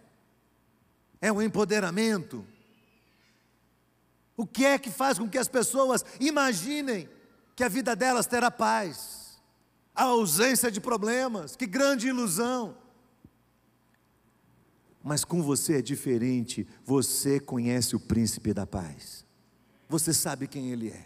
[1.21, 2.43] é o empoderamento.
[4.35, 7.07] O que é que faz com que as pessoas imaginem
[7.55, 9.18] que a vida delas terá paz?
[9.99, 12.77] A ausência de problemas, que grande ilusão.
[15.03, 19.25] Mas com você é diferente, você conhece o príncipe da paz,
[19.89, 21.05] você sabe quem ele é,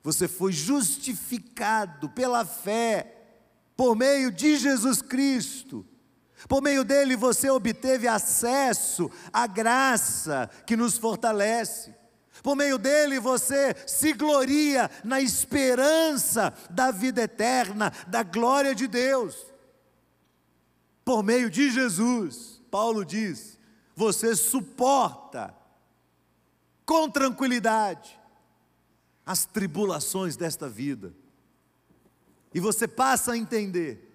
[0.00, 3.20] você foi justificado pela fé,
[3.76, 5.84] por meio de Jesus Cristo.
[6.48, 11.94] Por meio dele você obteve acesso à graça que nos fortalece.
[12.44, 19.34] Por meio dele você se gloria na esperança da vida eterna, da glória de Deus.
[21.02, 23.58] Por meio de Jesus, Paulo diz,
[23.96, 25.54] você suporta
[26.84, 28.20] com tranquilidade
[29.24, 31.14] as tribulações desta vida.
[32.52, 34.14] E você passa a entender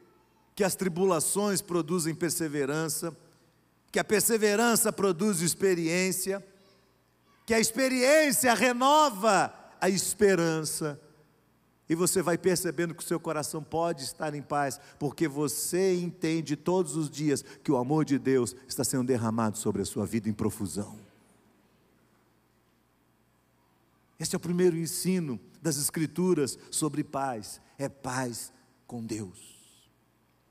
[0.53, 3.11] que as tribulações produzem perseverança,
[3.91, 6.45] que a perseverança produz experiência,
[7.49, 11.01] que a experiência renova a esperança.
[11.89, 16.55] E você vai percebendo que o seu coração pode estar em paz, porque você entende
[16.55, 20.29] todos os dias que o amor de Deus está sendo derramado sobre a sua vida
[20.29, 20.99] em profusão.
[24.19, 28.53] Esse é o primeiro ensino das Escrituras sobre paz: é paz
[28.85, 29.57] com Deus.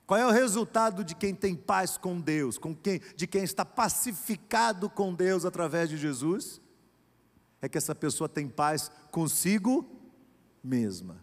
[0.04, 3.64] Qual é o resultado de quem tem paz com Deus, com quem, de quem está
[3.64, 6.60] pacificado com Deus através de Jesus?
[7.60, 9.84] É que essa pessoa tem paz consigo
[10.62, 11.16] mesma.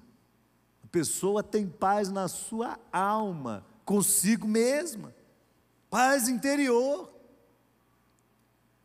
[0.84, 5.14] A pessoa tem paz na sua alma, consigo mesma.
[5.90, 7.14] Paz interior.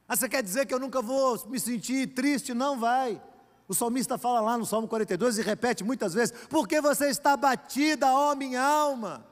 [0.08, 2.52] Ah, você quer dizer que eu nunca vou me sentir triste?
[2.52, 3.20] Não vai.
[3.68, 8.08] O salmista fala lá no Salmo 42 e repete muitas vezes: porque você está batida,
[8.12, 9.29] ó minha alma.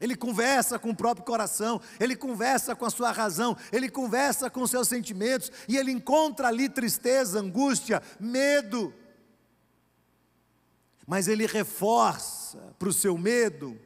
[0.00, 4.62] Ele conversa com o próprio coração, ele conversa com a sua razão, ele conversa com
[4.62, 8.94] os seus sentimentos e ele encontra ali tristeza, angústia, medo.
[11.04, 13.76] Mas ele reforça para o seu medo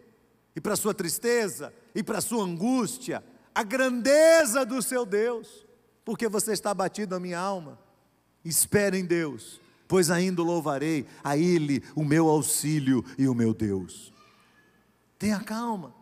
[0.55, 3.25] e para a sua tristeza e para a sua angústia
[3.55, 5.67] a grandeza do seu Deus,
[6.05, 7.79] porque você está abatido a minha alma.
[8.45, 14.13] Espere em Deus, pois ainda louvarei a Ele, o meu auxílio e o meu Deus.
[15.19, 16.02] Tenha calma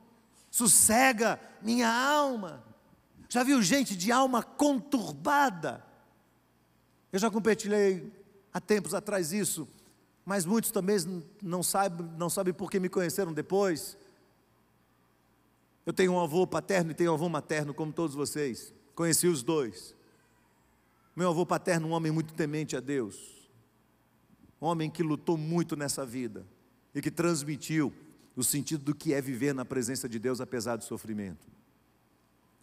[0.51, 2.65] sossega minha alma.
[3.29, 5.85] Já viu gente de alma conturbada?
[7.13, 8.13] Eu já compartilhei
[8.53, 9.69] há tempos atrás isso,
[10.25, 10.97] mas muitos também
[11.43, 13.97] não sabem, não sabem por que me conheceram depois.
[15.87, 18.73] Eu tenho um avô paterno e tenho um avô materno, como todos vocês.
[18.95, 19.95] Conheci os dois.
[21.17, 23.49] Meu avô paterno, um homem muito temente a Deus,
[24.61, 26.47] um homem que lutou muito nessa vida
[26.95, 27.93] e que transmitiu
[28.37, 31.47] o sentido do que é viver na presença de Deus apesar do sofrimento.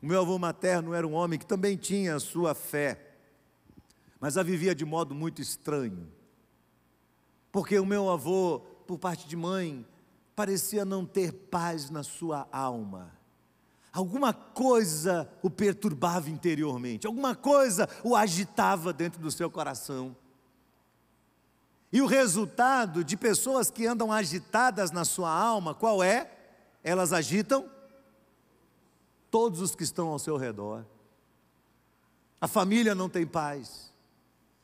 [0.01, 3.15] O meu avô materno era um homem que também tinha a sua fé,
[4.19, 6.07] mas a vivia de modo muito estranho.
[7.51, 9.85] Porque o meu avô, por parte de mãe,
[10.35, 13.17] parecia não ter paz na sua alma.
[13.91, 20.15] Alguma coisa o perturbava interiormente, alguma coisa o agitava dentro do seu coração.
[21.91, 26.29] E o resultado de pessoas que andam agitadas na sua alma, qual é?
[26.83, 27.69] Elas agitam
[29.31, 30.85] todos os que estão ao seu redor.
[32.39, 33.91] A família não tem paz,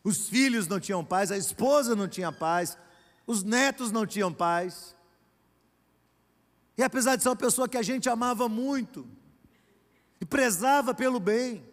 [0.03, 2.77] os filhos não tinham paz, a esposa não tinha paz,
[3.25, 4.95] os netos não tinham paz.
[6.77, 9.07] E apesar de ser uma pessoa que a gente amava muito
[10.19, 11.63] e prezava pelo bem,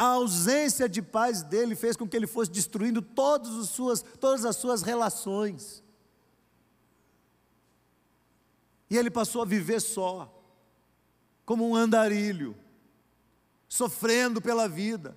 [0.00, 4.46] a ausência de paz dele fez com que ele fosse destruindo todas as suas, todas
[4.46, 5.84] as suas relações.
[8.88, 10.42] E ele passou a viver só,
[11.44, 12.56] como um andarilho,
[13.68, 15.14] sofrendo pela vida.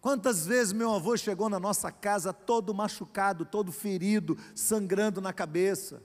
[0.00, 6.00] Quantas vezes meu avô chegou na nossa casa todo machucado, todo ferido, sangrando na cabeça.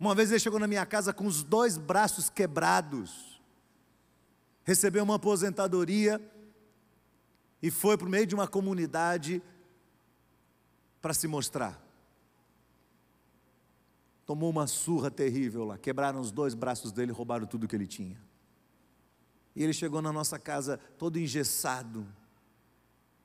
[0.00, 3.35] Uma vez ele chegou na minha casa com os dois braços quebrados,
[4.66, 6.20] recebeu uma aposentadoria
[7.62, 9.40] e foi para o meio de uma comunidade
[11.00, 11.80] para se mostrar.
[14.26, 18.20] Tomou uma surra terrível lá, quebraram os dois braços dele, roubaram tudo que ele tinha.
[19.54, 22.04] E ele chegou na nossa casa todo engessado,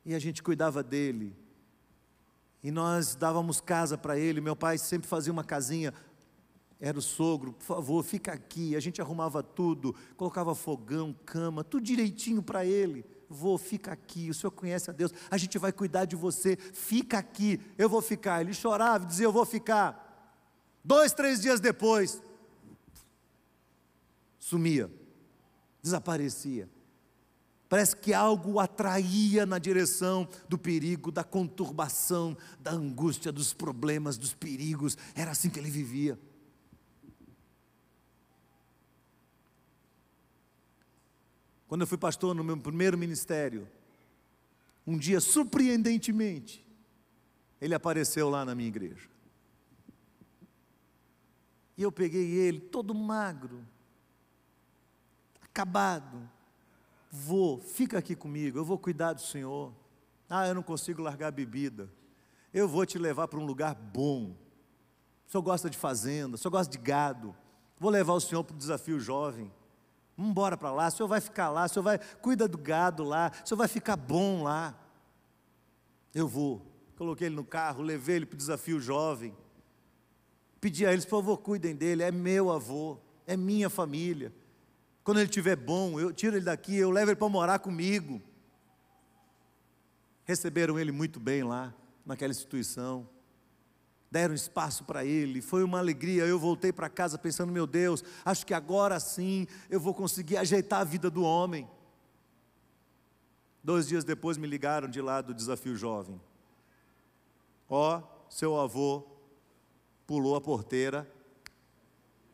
[0.05, 1.35] e a gente cuidava dele,
[2.63, 4.39] e nós dávamos casa para ele.
[4.39, 5.91] Meu pai sempre fazia uma casinha
[6.81, 8.75] era o sogro, por favor, fica aqui.
[8.75, 13.05] A gente arrumava tudo, colocava fogão, cama, tudo direitinho para ele.
[13.29, 17.19] Vou, fica aqui, o senhor conhece a Deus, a gente vai cuidar de você, fica
[17.19, 18.41] aqui, eu vou ficar.
[18.41, 20.09] Ele chorava, dizia, eu vou ficar.
[20.83, 22.19] Dois, três dias depois,
[24.39, 24.91] sumia,
[25.83, 26.67] desaparecia.
[27.69, 34.17] Parece que algo o atraía na direção do perigo, da conturbação, da angústia, dos problemas,
[34.17, 34.97] dos perigos.
[35.15, 36.19] Era assim que ele vivia.
[41.71, 43.65] Quando eu fui pastor no meu primeiro ministério,
[44.85, 46.67] um dia, surpreendentemente,
[47.61, 49.07] ele apareceu lá na minha igreja.
[51.77, 53.65] E eu peguei ele, todo magro,
[55.41, 56.29] acabado.
[57.09, 59.71] Vou, fica aqui comigo, eu vou cuidar do Senhor.
[60.29, 61.89] Ah, eu não consigo largar a bebida.
[62.53, 64.35] Eu vou te levar para um lugar bom.
[65.25, 67.33] O senhor gosta de fazenda, o senhor gosta de gado.
[67.79, 69.49] Vou levar o senhor para o desafio jovem.
[70.17, 73.03] Vamos embora para lá, o senhor vai ficar lá, o senhor vai, cuida do gado
[73.03, 74.75] lá, o senhor vai ficar bom lá.
[76.13, 76.65] Eu vou.
[76.95, 79.35] Coloquei ele no carro, levei ele para o desafio jovem.
[80.59, 84.33] Pedi a eles, por favor, cuidem dele, é meu avô, é minha família.
[85.03, 88.21] Quando ele estiver bom, eu tiro ele daqui, eu levo ele para morar comigo.
[90.23, 91.73] Receberam ele muito bem lá,
[92.05, 93.09] naquela instituição
[94.11, 96.25] deram espaço para ele, foi uma alegria.
[96.25, 100.81] Eu voltei para casa pensando: meu Deus, acho que agora sim eu vou conseguir ajeitar
[100.81, 101.67] a vida do homem.
[103.63, 106.19] Dois dias depois me ligaram de lá do desafio jovem.
[107.69, 109.07] Ó, oh, seu avô
[110.05, 111.09] pulou a porteira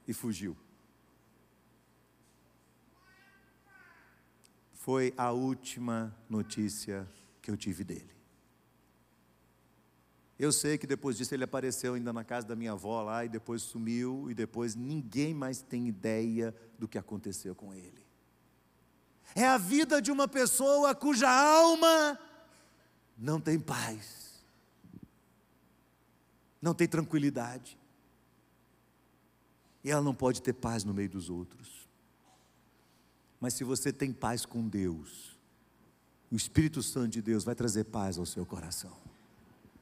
[0.07, 0.57] e fugiu.
[4.73, 7.07] Foi a última notícia
[7.41, 8.16] que eu tive dele.
[10.39, 13.29] Eu sei que depois disso ele apareceu ainda na casa da minha avó lá e
[13.29, 18.05] depois sumiu e depois ninguém mais tem ideia do que aconteceu com ele.
[19.33, 22.19] É a vida de uma pessoa cuja alma
[23.17, 24.43] não tem paz,
[26.61, 27.77] não tem tranquilidade.
[29.83, 31.87] E ela não pode ter paz no meio dos outros.
[33.39, 35.37] Mas se você tem paz com Deus,
[36.31, 39.07] o Espírito Santo de Deus vai trazer paz ao seu coração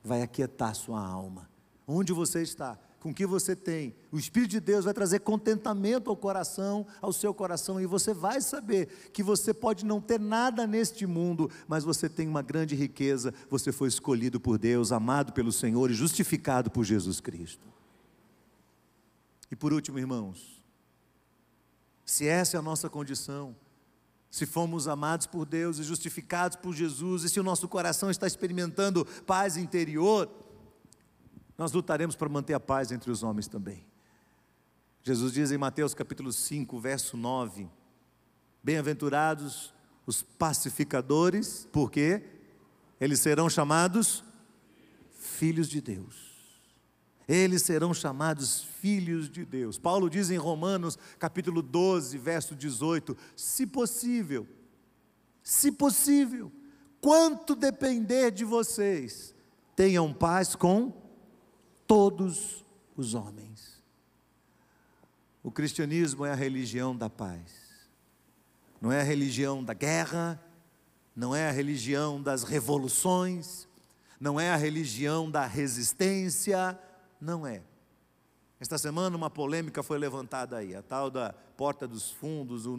[0.06, 1.50] vai aquietar sua alma.
[1.88, 6.10] Onde você está, com o que você tem, o Espírito de Deus vai trazer contentamento
[6.10, 10.66] ao coração, ao seu coração, e você vai saber que você pode não ter nada
[10.66, 15.52] neste mundo, mas você tem uma grande riqueza, você foi escolhido por Deus, amado pelo
[15.52, 17.68] Senhor e justificado por Jesus Cristo.
[19.52, 20.64] E por último, irmãos,
[22.04, 23.56] se essa é a nossa condição,
[24.36, 28.28] se fomos amados por Deus e justificados por Jesus, e se o nosso coração está
[28.28, 30.30] experimentando paz interior,
[31.58, 33.88] nós lutaremos para manter a paz entre os homens também.
[35.02, 37.70] Jesus diz em Mateus capítulo 5, verso 9:
[38.62, 39.74] Bem-aventurados
[40.06, 42.22] Os pacificadores, porque
[43.00, 44.22] eles serão chamados
[45.14, 46.35] filhos de Deus.
[47.28, 49.78] Eles serão chamados filhos de Deus.
[49.80, 54.48] Paulo diz em Romanos, capítulo 12, verso 18: se possível,
[55.42, 56.52] se possível,
[57.02, 59.34] quanto depender de vocês,
[59.76, 60.94] tenham paz com
[61.88, 62.64] todos
[62.96, 63.84] os homens.
[65.44, 67.66] O cristianismo é a religião da paz.
[68.82, 70.40] Não é a religião da guerra,
[71.16, 73.68] não é a religião das revoluções,
[74.20, 76.78] não é a religião da resistência,
[77.20, 77.62] não é.
[78.60, 82.78] Esta semana uma polêmica foi levantada aí, a tal da Porta dos Fundos, o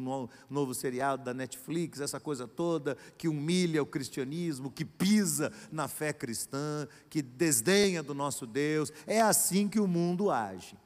[0.48, 6.12] novo seriado da Netflix, essa coisa toda que humilha o cristianismo, que pisa na fé
[6.12, 8.90] cristã, que desdenha do nosso Deus.
[9.06, 10.76] É assim que o mundo age.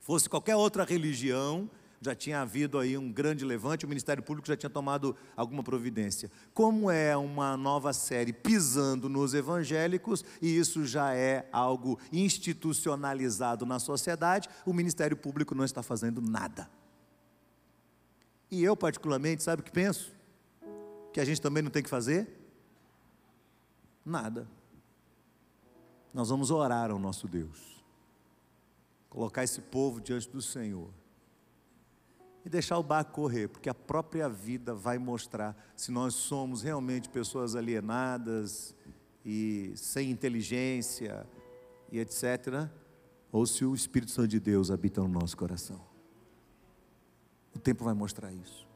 [0.00, 1.68] Fosse qualquer outra religião,
[2.00, 6.30] já tinha havido aí um grande levante, o Ministério Público já tinha tomado alguma providência.
[6.54, 13.78] Como é uma nova série pisando nos evangélicos, e isso já é algo institucionalizado na
[13.78, 16.70] sociedade, o Ministério Público não está fazendo nada.
[18.50, 20.14] E eu, particularmente, sabe o que penso?
[21.12, 22.28] Que a gente também não tem que fazer?
[24.04, 24.48] Nada.
[26.14, 27.84] Nós vamos orar ao nosso Deus,
[29.10, 30.90] colocar esse povo diante do Senhor
[32.48, 37.06] e deixar o barco correr, porque a própria vida vai mostrar se nós somos realmente
[37.06, 38.74] pessoas alienadas
[39.22, 41.26] e sem inteligência
[41.92, 42.66] e etc.,
[43.30, 45.78] ou se o Espírito Santo de Deus habita no nosso coração.
[47.54, 48.66] O tempo vai mostrar isso.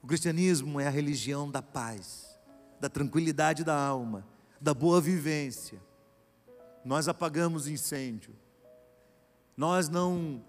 [0.00, 2.38] O cristianismo é a religião da paz,
[2.78, 4.24] da tranquilidade da alma,
[4.60, 5.82] da boa vivência.
[6.84, 8.36] Nós apagamos incêndio.
[9.56, 10.44] Nós não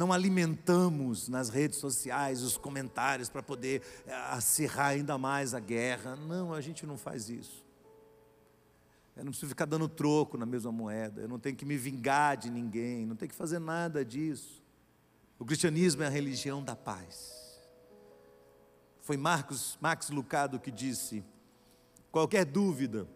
[0.00, 6.16] não alimentamos nas redes sociais os comentários para poder eh, acirrar ainda mais a guerra.
[6.16, 7.62] Não, a gente não faz isso.
[9.14, 12.38] Eu não preciso ficar dando troco na mesma moeda, eu não tenho que me vingar
[12.38, 14.62] de ninguém, não tenho que fazer nada disso.
[15.38, 17.60] O cristianismo é a religião da paz.
[19.02, 21.22] Foi Marcos, Max Lucado que disse:
[22.10, 23.06] qualquer dúvida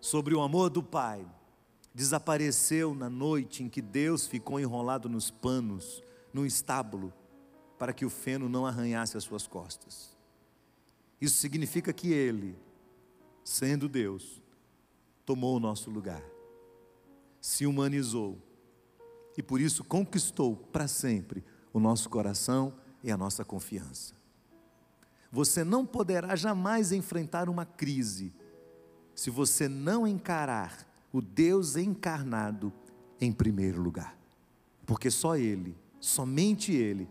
[0.00, 1.24] sobre o amor do Pai
[1.96, 7.10] desapareceu na noite em que Deus ficou enrolado nos panos, no estábulo,
[7.78, 10.14] para que o feno não arranhasse as suas costas.
[11.18, 12.54] Isso significa que Ele,
[13.42, 14.42] sendo Deus,
[15.24, 16.22] tomou o nosso lugar,
[17.40, 18.38] se humanizou
[19.34, 21.42] e por isso conquistou para sempre
[21.72, 24.14] o nosso coração e a nossa confiança.
[25.32, 28.34] Você não poderá jamais enfrentar uma crise
[29.14, 32.72] se você não encarar o Deus encarnado
[33.20, 34.16] em primeiro lugar.
[34.84, 37.08] Porque só Ele, somente Ele,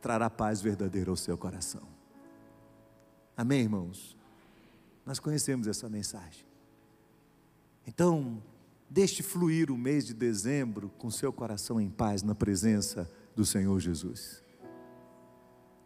[0.00, 1.82] trará paz verdadeira ao seu coração.
[3.36, 4.16] Amém, irmãos?
[5.04, 6.44] Nós conhecemos essa mensagem.
[7.86, 8.42] Então,
[8.88, 13.78] deixe fluir o mês de dezembro com seu coração em paz na presença do Senhor
[13.80, 14.42] Jesus.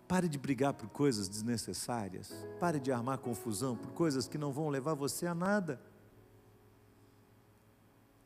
[0.06, 2.32] Pare de brigar por coisas desnecessárias.
[2.60, 5.80] Pare de armar confusão por coisas que não vão levar você a nada.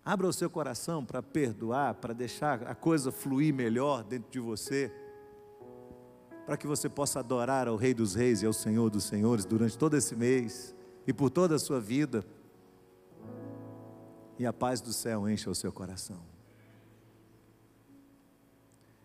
[0.04, 4.90] Abra o seu coração para perdoar, para deixar a coisa fluir melhor dentro de você,
[6.46, 9.76] para que você possa adorar ao Rei dos Reis e ao Senhor dos Senhores durante
[9.76, 10.74] todo esse mês
[11.06, 12.24] e por toda a sua vida.
[14.38, 16.18] E a paz do céu encha o seu coração.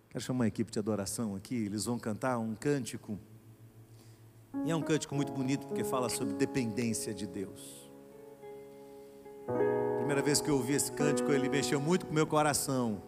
[0.10, 3.20] Quero chamar a equipe de adoração aqui, eles vão cantar um cântico.
[4.66, 7.86] E é um cântico muito bonito porque fala sobre dependência de Deus
[10.06, 13.02] primeira vez que eu ouvi esse cântico, ele mexeu muito com o meu coração.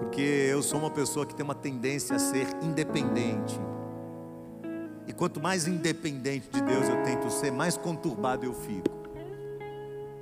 [0.00, 3.58] Porque eu sou uma pessoa que tem uma tendência a ser independente.
[5.06, 8.84] E quanto mais independente de Deus eu tento ser, mais conturbado eu fico.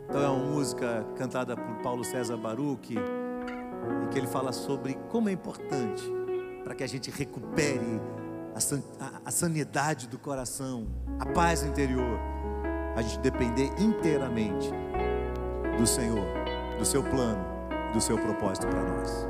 [0.08, 5.28] Então é uma música cantada por Paulo César Baruch, em que ele fala sobre como
[5.28, 6.04] é importante
[6.62, 8.00] para que a gente recupere
[8.54, 10.86] a, a sanidade do coração,
[11.18, 12.20] a paz interior,
[12.94, 14.70] a gente depender inteiramente
[15.76, 16.26] do Senhor,
[16.78, 17.44] do seu plano,
[17.92, 19.26] do seu propósito para nós.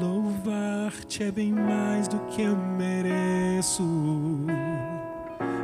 [0.00, 3.84] Louvar-te é bem mais do que eu mereço.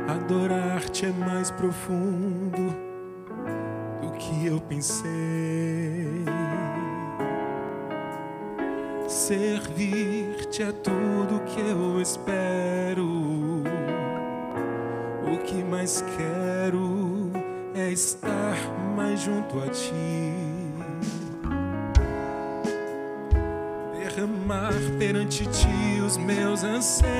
[0.07, 2.73] Adorar-te é mais profundo
[4.01, 6.00] do que eu pensei.
[9.27, 13.05] Servir-te é tudo que eu espero.
[15.31, 17.29] O que mais quero
[17.75, 18.57] é estar
[18.97, 20.33] mais junto a ti.
[23.93, 27.13] Derramar perante ti os meus anseios.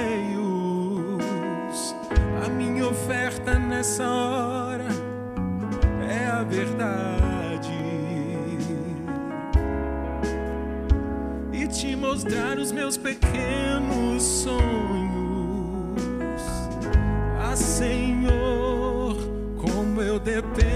[2.43, 4.50] A minha oferta nessa hora
[12.91, 14.61] meus pequenos sonhos.
[17.39, 19.15] Ah, Senhor,
[19.57, 20.70] como eu dependo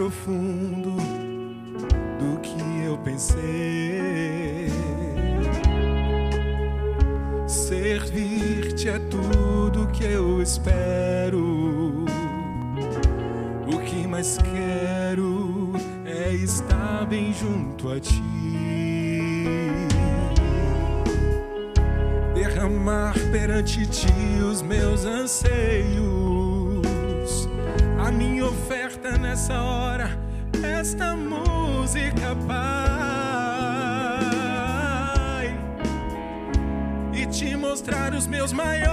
[0.00, 0.96] profundo
[2.18, 4.70] do que eu pensei.
[7.46, 12.06] Servir-te é tudo que eu espero.
[13.66, 15.72] O que mais quero
[16.06, 18.40] é estar bem junto a ti
[22.34, 24.19] derramar perante ti
[30.90, 32.66] esta música, Pai,
[37.14, 38.89] e te mostrar os meus maiores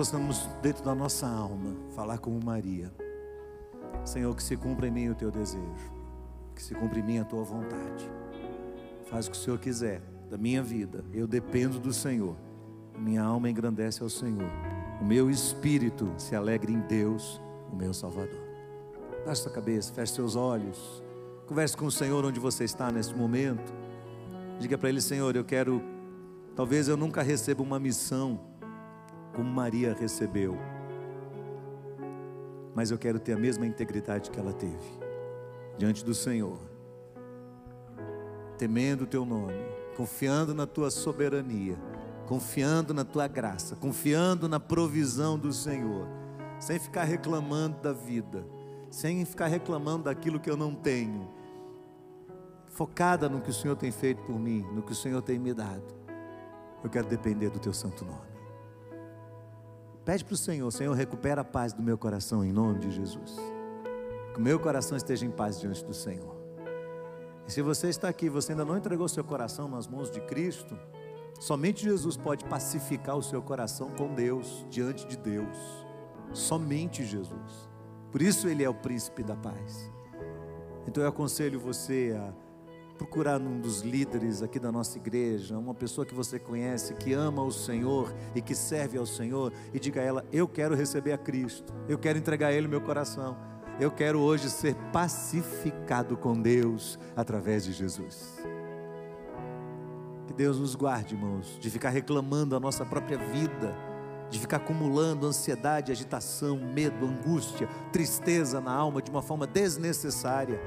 [0.00, 2.90] possamos, dentro da nossa alma, falar como Maria.
[4.02, 5.92] Senhor, que se cumpra em mim o teu desejo,
[6.54, 8.10] que se cumpra em mim a tua vontade.
[9.10, 11.04] Faz o que o Senhor quiser da minha vida.
[11.12, 12.34] Eu dependo do Senhor.
[12.98, 14.50] Minha alma engrandece ao Senhor.
[15.02, 17.38] O meu espírito se alegra em Deus,
[17.70, 18.40] o meu Salvador.
[19.26, 21.04] Baixe sua cabeça, feche seus olhos.
[21.46, 23.70] Converse com o Senhor onde você está neste momento.
[24.58, 25.82] Diga para Ele, Senhor, eu quero.
[26.56, 28.48] Talvez eu nunca receba uma missão
[29.34, 30.56] como Maria recebeu.
[32.74, 35.00] Mas eu quero ter a mesma integridade que ela teve
[35.76, 36.58] diante do Senhor,
[38.58, 39.64] temendo o teu nome,
[39.96, 41.78] confiando na tua soberania,
[42.26, 46.06] confiando na tua graça, confiando na provisão do Senhor,
[46.58, 48.46] sem ficar reclamando da vida,
[48.90, 51.28] sem ficar reclamando daquilo que eu não tenho,
[52.68, 55.54] focada no que o Senhor tem feito por mim, no que o Senhor tem me
[55.54, 55.94] dado.
[56.84, 58.29] Eu quero depender do teu santo nome.
[60.10, 63.36] Pede para o Senhor, Senhor, recupera a paz do meu coração em nome de Jesus.
[64.34, 66.34] Que o meu coração esteja em paz diante do Senhor.
[67.46, 70.76] E se você está aqui, você ainda não entregou seu coração nas mãos de Cristo,
[71.38, 75.56] somente Jesus pode pacificar o seu coração com Deus, diante de Deus.
[76.32, 77.70] Somente Jesus.
[78.10, 79.92] Por isso ele é o príncipe da paz.
[80.88, 82.32] Então eu aconselho você a
[83.00, 87.42] procurar um dos líderes aqui da nossa igreja, uma pessoa que você conhece, que ama
[87.42, 91.16] o Senhor e que serve ao Senhor, e diga a ela: Eu quero receber a
[91.16, 93.38] Cristo, eu quero entregar a Ele meu coração,
[93.80, 98.38] eu quero hoje ser pacificado com Deus através de Jesus.
[100.26, 103.74] Que Deus nos guarde, irmãos, de ficar reclamando a nossa própria vida,
[104.28, 110.60] de ficar acumulando ansiedade, agitação, medo, angústia, tristeza na alma de uma forma desnecessária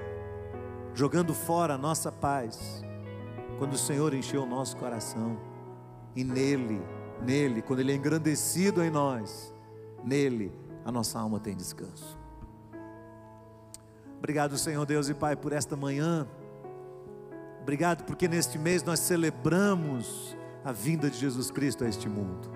[0.94, 2.84] jogando fora a nossa paz,
[3.58, 5.38] quando o Senhor encheu o nosso coração,
[6.16, 6.82] e nele,
[7.22, 9.54] nele, quando Ele é engrandecido em nós,
[10.04, 10.52] nele
[10.86, 12.18] a nossa alma tem descanso.
[14.18, 16.28] Obrigado, Senhor Deus e Pai, por esta manhã.
[17.62, 22.50] Obrigado porque neste mês nós celebramos a vinda de Jesus Cristo a este mundo.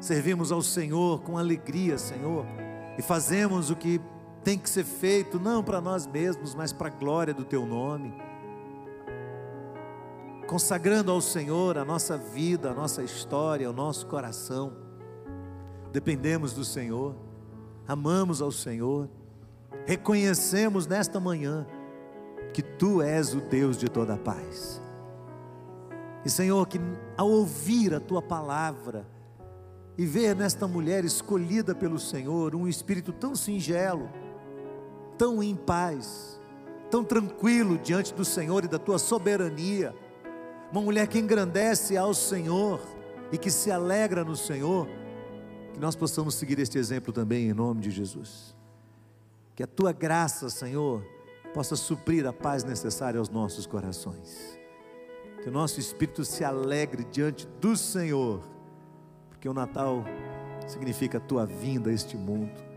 [0.00, 2.44] Servimos ao Senhor com alegria, Senhor,
[2.96, 4.00] e fazemos o que
[4.42, 8.14] tem que ser feito não para nós mesmos, mas para a glória do Teu nome.
[10.46, 14.72] Consagrando ao Senhor a nossa vida, a nossa história, o nosso coração.
[15.92, 17.14] Dependemos do Senhor,
[17.86, 19.08] amamos ao Senhor,
[19.86, 21.66] reconhecemos nesta manhã
[22.52, 24.80] que Tu és o Deus de toda a paz.
[26.24, 26.80] E Senhor, que
[27.16, 29.06] ao ouvir a Tua palavra,
[30.00, 34.08] e ver nesta mulher escolhida pelo Senhor um espírito tão singelo,
[35.20, 36.40] tão em paz,
[36.90, 39.94] tão tranquilo diante do Senhor e da tua soberania.
[40.72, 42.80] Uma mulher que engrandece ao Senhor
[43.30, 44.88] e que se alegra no Senhor.
[45.74, 48.56] Que nós possamos seguir este exemplo também em nome de Jesus.
[49.54, 51.04] Que a tua graça, Senhor,
[51.52, 54.58] possa suprir a paz necessária aos nossos corações.
[55.42, 58.40] Que o nosso espírito se alegre diante do Senhor,
[59.28, 60.02] porque o Natal
[60.66, 62.69] significa a tua vinda a este mundo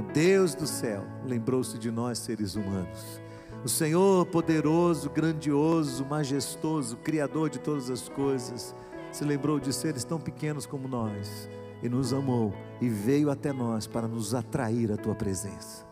[0.00, 3.20] o Deus do céu lembrou-se de nós, seres humanos.
[3.62, 8.74] O Senhor poderoso, grandioso, majestoso, Criador de todas as coisas,
[9.12, 11.50] se lembrou de seres tão pequenos como nós
[11.82, 15.86] e nos amou e veio até nós para nos atrair à tua presença.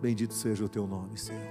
[0.00, 1.42] Bendito seja o teu nome, Senhor.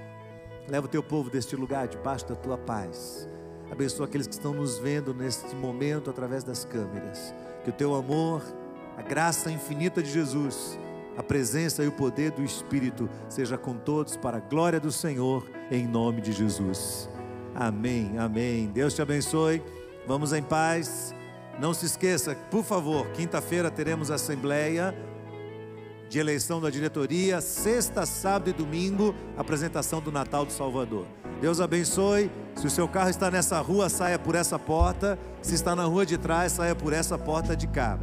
[0.68, 3.28] Leva o teu povo deste lugar debaixo da tua paz.
[3.70, 7.34] Abençoa aqueles que estão nos vendo neste momento através das câmeras.
[7.64, 8.42] Que o teu amor,
[8.96, 10.78] a graça infinita de Jesus,
[11.16, 15.48] a presença e o poder do Espírito seja com todos para a glória do Senhor,
[15.70, 17.08] em nome de Jesus.
[17.54, 18.66] Amém, amém.
[18.68, 19.62] Deus te abençoe.
[20.06, 21.14] Vamos em paz.
[21.60, 24.94] Não se esqueça, por favor, quinta-feira teremos assembleia
[26.08, 31.06] de eleição da diretoria, sexta, sábado e domingo, apresentação do Natal do Salvador.
[31.40, 32.30] Deus abençoe.
[32.54, 35.18] Se o seu carro está nessa rua, saia por essa porta.
[35.40, 37.98] Se está na rua de trás, saia por essa porta de cá.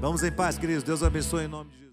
[0.00, 0.84] Vamos em paz, queridos.
[0.84, 1.89] Deus abençoe em nome de Jesus.